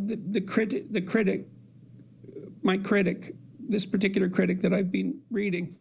the, 0.06 0.16
the, 0.16 0.40
critic, 0.42 0.92
the 0.92 1.00
critic, 1.00 1.46
my 2.62 2.76
critic, 2.76 3.34
this 3.58 3.86
particular 3.86 4.28
critic 4.28 4.60
that 4.60 4.74
I've 4.74 4.92
been 4.92 5.22
reading, 5.30 5.74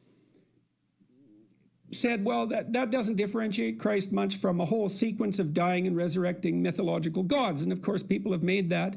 said, 1.92 2.24
well, 2.24 2.48
that, 2.48 2.72
that 2.72 2.92
doesn't 2.92 3.18
differentiate 3.18 3.78
Christ 3.78 4.14
much 4.14 4.38
from 4.38 4.62
a 4.62 4.66
whole 4.66 4.88
sequence 4.88 5.38
of 5.38 5.54
dying 5.54 5.86
and 5.86 5.98
resurrecting 5.98 6.62
mythological 6.62 7.24
gods. 7.24 7.64
And 7.64 7.74
of 7.74 7.82
course, 7.82 8.02
people 8.02 8.32
have 8.32 8.44
made 8.44 8.70
that 8.70 8.96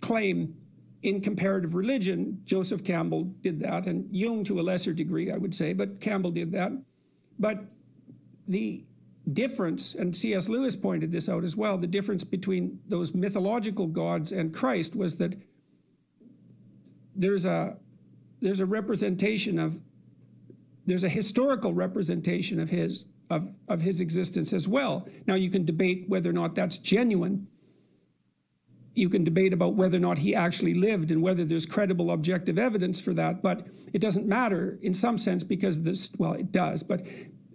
claim 0.00 0.56
in 1.04 1.20
comparative 1.20 1.76
religion, 1.76 2.40
Joseph 2.44 2.82
Campbell 2.82 3.30
did 3.42 3.60
that, 3.60 3.86
and 3.86 4.08
Jung 4.10 4.42
to 4.44 4.58
a 4.58 4.62
lesser 4.62 4.92
degree, 4.92 5.30
I 5.30 5.36
would 5.36 5.54
say, 5.54 5.72
but 5.72 6.00
Campbell 6.00 6.32
did 6.32 6.50
that. 6.50 6.72
But 7.38 7.60
the 8.48 8.84
difference, 9.30 9.94
and 9.94 10.16
C.S. 10.16 10.48
Lewis 10.48 10.74
pointed 10.74 11.12
this 11.12 11.28
out 11.28 11.44
as 11.44 11.56
well, 11.56 11.78
the 11.78 11.86
difference 11.86 12.24
between 12.24 12.80
those 12.88 13.14
mythological 13.14 13.86
gods 13.86 14.32
and 14.32 14.52
Christ 14.52 14.96
was 14.96 15.16
that 15.16 15.36
there's 17.14 17.44
a 17.44 17.76
there's 18.40 18.60
a 18.60 18.66
representation 18.66 19.58
of 19.58 19.80
there's 20.86 21.04
a 21.04 21.08
historical 21.08 21.72
representation 21.72 22.58
of 22.58 22.70
his 22.70 23.04
of, 23.30 23.48
of 23.68 23.80
his 23.80 24.00
existence 24.00 24.52
as 24.52 24.66
well. 24.66 25.08
Now 25.26 25.34
you 25.34 25.50
can 25.50 25.64
debate 25.64 26.04
whether 26.08 26.28
or 26.28 26.34
not 26.34 26.54
that's 26.54 26.78
genuine, 26.78 27.46
you 28.94 29.08
can 29.08 29.24
debate 29.24 29.52
about 29.52 29.74
whether 29.74 29.96
or 29.96 30.00
not 30.00 30.18
he 30.18 30.34
actually 30.34 30.74
lived 30.74 31.10
and 31.10 31.22
whether 31.22 31.44
there's 31.44 31.64
credible 31.64 32.10
objective 32.10 32.58
evidence 32.58 33.00
for 33.00 33.14
that, 33.14 33.42
but 33.42 33.66
it 33.92 34.00
doesn't 34.00 34.26
matter 34.26 34.78
in 34.82 34.92
some 34.92 35.16
sense 35.16 35.42
because 35.42 35.82
this, 35.82 36.10
well, 36.18 36.34
it 36.34 36.52
does, 36.52 36.82
but 36.82 37.06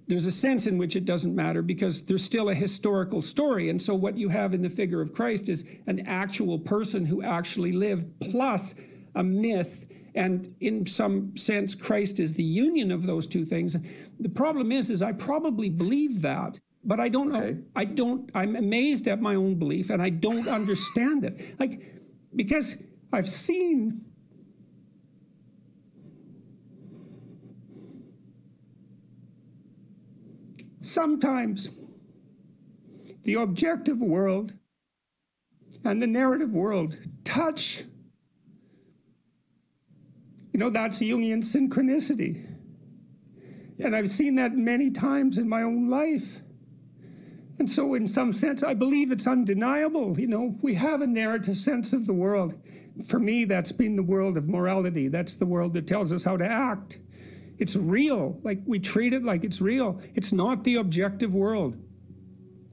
there's 0.07 0.25
a 0.25 0.31
sense 0.31 0.67
in 0.67 0.77
which 0.77 0.95
it 0.95 1.05
doesn't 1.05 1.35
matter 1.35 1.61
because 1.61 2.03
there's 2.03 2.23
still 2.23 2.49
a 2.49 2.53
historical 2.53 3.21
story. 3.21 3.69
And 3.69 3.81
so 3.81 3.93
what 3.93 4.17
you 4.17 4.29
have 4.29 4.53
in 4.53 4.61
the 4.61 4.69
figure 4.69 5.01
of 5.01 5.13
Christ 5.13 5.49
is 5.49 5.65
an 5.87 6.07
actual 6.07 6.57
person 6.59 7.05
who 7.05 7.21
actually 7.21 7.73
lived 7.73 8.07
plus 8.31 8.75
a 9.15 9.23
myth. 9.23 9.85
And 10.15 10.55
in 10.61 10.85
some 10.85 11.35
sense, 11.35 11.75
Christ 11.75 12.19
is 12.19 12.33
the 12.33 12.43
union 12.43 12.91
of 12.91 13.05
those 13.05 13.27
two 13.27 13.45
things. 13.45 13.75
The 14.19 14.29
problem 14.29 14.71
is, 14.71 14.89
is 14.89 15.01
I 15.01 15.11
probably 15.11 15.69
believe 15.69 16.21
that 16.21 16.59
but 16.87 17.01
I 17.01 17.09
don't 17.09 17.33
know. 17.33 17.39
Okay. 17.39 17.59
I 17.75 17.83
don't, 17.83 18.31
I'm 18.33 18.55
amazed 18.55 19.07
at 19.09 19.21
my 19.21 19.35
own 19.35 19.55
belief 19.55 19.89
and 19.89 20.01
I 20.01 20.09
don't 20.09 20.47
understand 20.47 21.25
it. 21.25 21.59
Like, 21.59 21.81
because 22.35 22.77
I've 23.11 23.27
seen 23.27 24.05
sometimes 30.87 31.69
the 33.23 33.35
objective 33.35 33.99
world 33.99 34.53
and 35.83 36.01
the 36.01 36.07
narrative 36.07 36.53
world 36.53 36.97
touch. 37.23 37.83
You 40.53 40.59
know, 40.59 40.69
that's 40.69 40.99
Jungian 40.99 41.43
synchronicity. 41.43 42.45
And 43.79 43.95
I've 43.95 44.09
seen 44.09 44.35
that 44.35 44.55
many 44.55 44.89
times 44.89 45.37
in 45.37 45.47
my 45.47 45.61
own 45.61 45.89
life. 45.89 46.41
And 47.59 47.69
so, 47.69 47.93
in 47.95 48.07
some 48.07 48.33
sense, 48.33 48.63
I 48.63 48.73
believe 48.73 49.11
it's 49.11 49.27
undeniable. 49.27 50.19
You 50.19 50.27
know, 50.27 50.55
we 50.61 50.75
have 50.75 51.01
a 51.01 51.07
narrative 51.07 51.57
sense 51.57 51.93
of 51.93 52.05
the 52.05 52.13
world. 52.13 52.55
For 53.05 53.19
me, 53.19 53.45
that's 53.45 53.71
been 53.71 53.95
the 53.95 54.03
world 54.03 54.37
of 54.37 54.47
morality. 54.47 55.07
That's 55.07 55.35
the 55.35 55.45
world 55.45 55.73
that 55.73 55.87
tells 55.87 56.13
us 56.13 56.23
how 56.23 56.37
to 56.37 56.45
act. 56.45 56.99
It's 57.57 57.75
real. 57.75 58.39
Like 58.43 58.59
we 58.65 58.79
treat 58.79 59.13
it 59.13 59.23
like 59.23 59.43
it's 59.43 59.61
real. 59.61 59.99
It's 60.15 60.31
not 60.31 60.63
the 60.63 60.75
objective 60.75 61.33
world. 61.33 61.77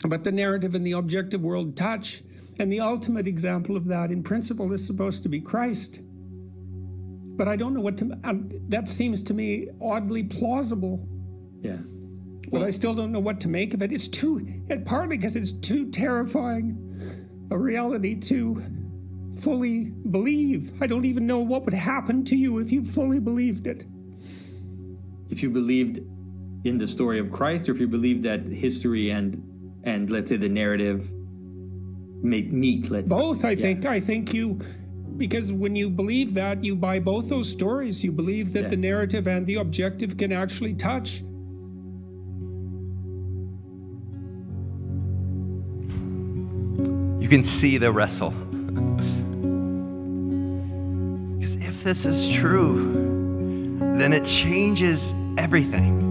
But 0.07 0.25
the 0.25 0.33
narrative 0.33 0.75
and 0.75 0.87
the 0.87 0.93
objective 0.93 1.43
world 1.43 1.77
touch. 1.77 2.23
And 2.59 2.73
the 2.73 2.81
ultimate 2.81 3.27
example 3.27 3.77
of 3.77 3.87
that, 3.87 4.11
in 4.11 4.23
principle, 4.23 4.73
is 4.73 4.87
supposed 4.87 5.23
to 5.25 5.29
be 5.29 5.41
Christ. 5.41 6.01
But 7.37 7.49
I 7.49 7.57
don't 7.57 7.75
know 7.75 7.81
what 7.81 7.97
to. 7.99 8.17
that 8.69 8.89
seems 8.89 9.23
to 9.25 9.35
me 9.35 9.69
oddly 9.81 10.23
plausible. 10.23 11.09
Yeah 11.61 11.79
but 12.55 12.63
I 12.63 12.71
still 12.71 12.95
don't 12.95 13.11
know 13.11 13.21
what 13.21 13.41
to 13.41 13.49
make 13.49 13.75
of 13.75 13.83
it. 13.83 13.91
It's 13.91 14.07
too, 14.07 14.47
and 14.71 14.87
partly 14.87 15.17
because 15.17 15.35
it's 15.35 15.53
too 15.53 15.91
terrifying 15.91 16.79
a 17.51 17.59
reality 17.59 18.15
to 18.15 18.63
fully 19.41 19.87
believe. 20.11 20.73
I 20.81 20.87
don't 20.87 21.05
even 21.05 21.27
know 21.27 21.41
what 21.41 21.65
would 21.65 21.75
happen 21.75 22.25
to 22.27 22.37
you 22.37 22.59
if 22.59 22.71
you 22.71 22.85
fully 22.85 23.19
believed 23.19 23.67
it. 23.67 23.87
If 25.35 25.43
you 25.43 25.51
believed 25.51 25.99
in 26.63 26.79
the 26.79 26.87
story 26.87 27.19
of 27.19 27.33
Christ, 27.33 27.69
or 27.69 27.73
if 27.73 27.81
you 27.81 27.89
believed 27.89 28.23
that 28.23 28.47
history 28.47 29.11
and 29.11 29.43
and 29.83 30.09
let's 30.09 30.29
say 30.29 30.37
the 30.37 30.49
narrative 30.49 31.11
make 32.23 32.53
meet, 32.53 32.89
let's 32.89 33.09
both. 33.09 33.41
Say. 33.41 33.49
I 33.49 33.51
yeah. 33.51 33.57
think. 33.57 33.85
I 33.85 33.99
think 33.99 34.33
you 34.33 34.61
because 35.17 35.53
when 35.53 35.75
you 35.75 35.91
believe 35.91 36.35
that, 36.35 36.63
you 36.63 36.77
buy 36.77 37.01
both 37.01 37.29
those 37.29 37.51
stories. 37.51 38.05
You 38.05 38.13
believe 38.13 38.53
that 38.53 38.63
yeah. 38.63 38.69
the 38.69 38.77
narrative 38.77 39.27
and 39.27 39.45
the 39.45 39.57
objective 39.57 40.17
can 40.17 40.31
actually 40.31 40.75
touch. 40.75 41.23
You 47.21 47.29
can 47.29 47.43
see 47.43 47.77
the 47.77 47.91
wrestle. 47.91 48.31
because 51.41 51.57
if 51.57 51.83
this 51.83 52.07
is 52.07 52.29
true, 52.29 53.03
then 53.99 54.13
it 54.13 54.25
changes 54.25 55.13
everything. 55.39 56.03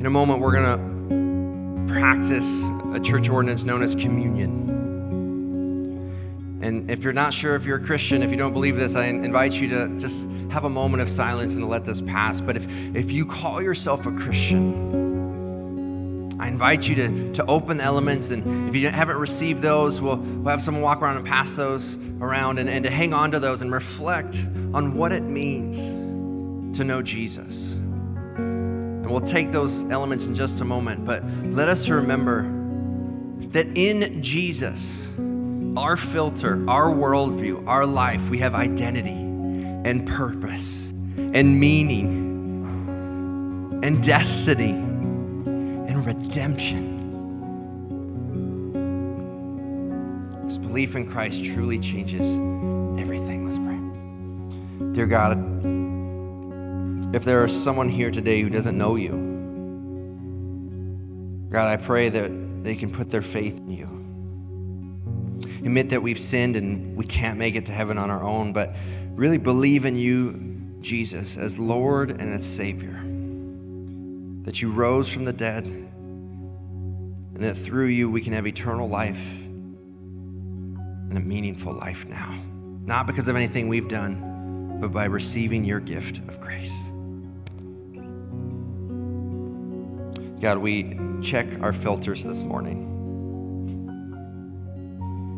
In 0.00 0.06
a 0.06 0.10
moment, 0.10 0.40
we're 0.40 0.52
going 0.52 0.78
to 0.78 1.92
practice 1.92 2.48
a 2.94 3.00
church 3.00 3.28
ordinance 3.28 3.64
known 3.64 3.82
as 3.82 3.94
communion. 3.94 4.78
And 6.62 6.90
if 6.90 7.04
you're 7.04 7.12
not 7.12 7.34
sure 7.34 7.54
if 7.54 7.64
you're 7.64 7.78
a 7.78 7.84
Christian, 7.84 8.22
if 8.22 8.30
you 8.30 8.36
don't 8.36 8.52
believe 8.52 8.76
this, 8.76 8.94
I 8.94 9.06
invite 9.06 9.52
you 9.52 9.68
to 9.68 9.98
just 9.98 10.26
have 10.50 10.64
a 10.64 10.70
moment 10.70 11.02
of 11.02 11.10
silence 11.10 11.54
and 11.54 11.68
let 11.68 11.84
this 11.84 12.00
pass. 12.00 12.40
But 12.40 12.56
if, 12.56 12.66
if 12.94 13.10
you 13.10 13.26
call 13.26 13.60
yourself 13.62 14.06
a 14.06 14.12
Christian, 14.12 15.10
I 16.40 16.48
invite 16.48 16.88
you 16.88 16.94
to, 16.94 17.32
to 17.34 17.44
open 17.46 17.76
the 17.76 17.84
elements, 17.84 18.30
and 18.30 18.68
if 18.68 18.74
you 18.74 18.88
haven't 18.88 19.18
received 19.18 19.60
those, 19.60 20.00
we'll, 20.00 20.16
we'll 20.16 20.50
have 20.50 20.62
someone 20.62 20.82
walk 20.82 21.02
around 21.02 21.18
and 21.18 21.26
pass 21.26 21.54
those 21.56 21.98
around 22.20 22.58
and, 22.58 22.70
and 22.70 22.84
to 22.84 22.90
hang 22.90 23.12
on 23.12 23.32
to 23.32 23.40
those 23.40 23.60
and 23.60 23.70
reflect 23.70 24.36
on 24.72 24.94
what 24.94 25.12
it 25.12 25.22
means 25.22 25.99
to 26.74 26.84
know 26.84 27.02
Jesus. 27.02 27.72
And 27.72 29.10
we'll 29.10 29.20
take 29.20 29.52
those 29.52 29.84
elements 29.84 30.26
in 30.26 30.34
just 30.34 30.60
a 30.60 30.64
moment, 30.64 31.04
but 31.04 31.24
let 31.52 31.68
us 31.68 31.88
remember 31.88 32.42
that 33.48 33.66
in 33.76 34.22
Jesus, 34.22 35.06
our 35.76 35.96
filter, 35.96 36.62
our 36.68 36.90
worldview, 36.90 37.66
our 37.66 37.86
life, 37.86 38.30
we 38.30 38.38
have 38.38 38.54
identity 38.54 39.10
and 39.10 40.06
purpose 40.06 40.86
and 41.16 41.58
meaning 41.58 42.28
and 43.82 44.02
destiny 44.02 44.70
and 44.70 46.06
redemption. 46.06 46.98
This 50.46 50.58
belief 50.58 50.96
in 50.96 51.08
Christ 51.08 51.44
truly 51.44 51.78
changes 51.78 52.32
everything. 53.00 53.46
Let's 53.46 53.58
pray. 53.58 54.92
Dear 54.92 55.06
God, 55.06 55.38
if 57.12 57.24
there 57.24 57.44
is 57.44 57.60
someone 57.60 57.88
here 57.88 58.10
today 58.10 58.40
who 58.40 58.50
doesn't 58.50 58.78
know 58.78 58.94
you, 58.96 59.28
God, 61.50 61.66
I 61.66 61.76
pray 61.76 62.08
that 62.08 62.62
they 62.62 62.76
can 62.76 62.92
put 62.92 63.10
their 63.10 63.22
faith 63.22 63.58
in 63.58 63.72
you. 63.72 63.86
Admit 65.64 65.90
that 65.90 66.00
we've 66.02 66.20
sinned 66.20 66.54
and 66.54 66.96
we 66.96 67.04
can't 67.04 67.36
make 67.38 67.56
it 67.56 67.66
to 67.66 67.72
heaven 67.72 67.98
on 67.98 68.10
our 68.10 68.22
own, 68.22 68.52
but 68.52 68.76
really 69.14 69.38
believe 69.38 69.84
in 69.84 69.96
you, 69.96 70.60
Jesus, 70.80 71.36
as 71.36 71.58
Lord 71.58 72.10
and 72.10 72.32
as 72.32 72.46
Savior. 72.46 73.02
That 74.44 74.62
you 74.62 74.70
rose 74.70 75.08
from 75.08 75.24
the 75.24 75.32
dead, 75.32 75.64
and 75.64 75.90
that 77.36 77.54
through 77.54 77.86
you 77.86 78.08
we 78.08 78.20
can 78.20 78.32
have 78.34 78.46
eternal 78.46 78.88
life 78.88 79.26
and 81.10 81.18
a 81.18 81.20
meaningful 81.20 81.72
life 81.74 82.06
now. 82.06 82.40
Not 82.84 83.08
because 83.08 83.26
of 83.26 83.34
anything 83.34 83.66
we've 83.68 83.88
done, 83.88 84.78
but 84.80 84.92
by 84.92 85.06
receiving 85.06 85.64
your 85.64 85.80
gift 85.80 86.18
of 86.28 86.40
grace. 86.40 86.72
God, 90.40 90.56
we 90.58 90.98
check 91.20 91.46
our 91.60 91.74
filters 91.74 92.24
this 92.24 92.44
morning. 92.44 92.86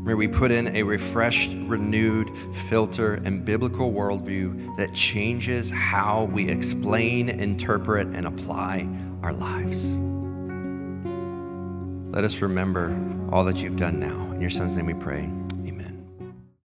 May 0.05 0.14
we 0.14 0.28
put 0.28 0.53
in 0.53 0.76
a 0.76 0.84
refreshed, 0.84 1.50
renewed 1.66 2.30
filter 2.68 3.14
and 3.14 3.44
biblical 3.44 3.92
worldview 3.92 4.76
that 4.76 4.94
changes 4.94 5.70
how 5.70 6.24
we 6.32 6.48
explain, 6.48 7.28
interpret, 7.28 8.07
and 8.09 8.26
apply 8.28 8.88
our 9.22 9.32
lives. 9.32 9.86
Let 12.14 12.22
us 12.22 12.40
remember 12.40 12.96
all 13.32 13.44
that 13.44 13.57
you've 13.61 13.76
done 13.76 13.98
now. 13.98 14.32
In 14.32 14.40
your 14.40 14.50
son's 14.50 14.76
name 14.76 14.86
we 14.86 14.94
pray. 14.94 15.28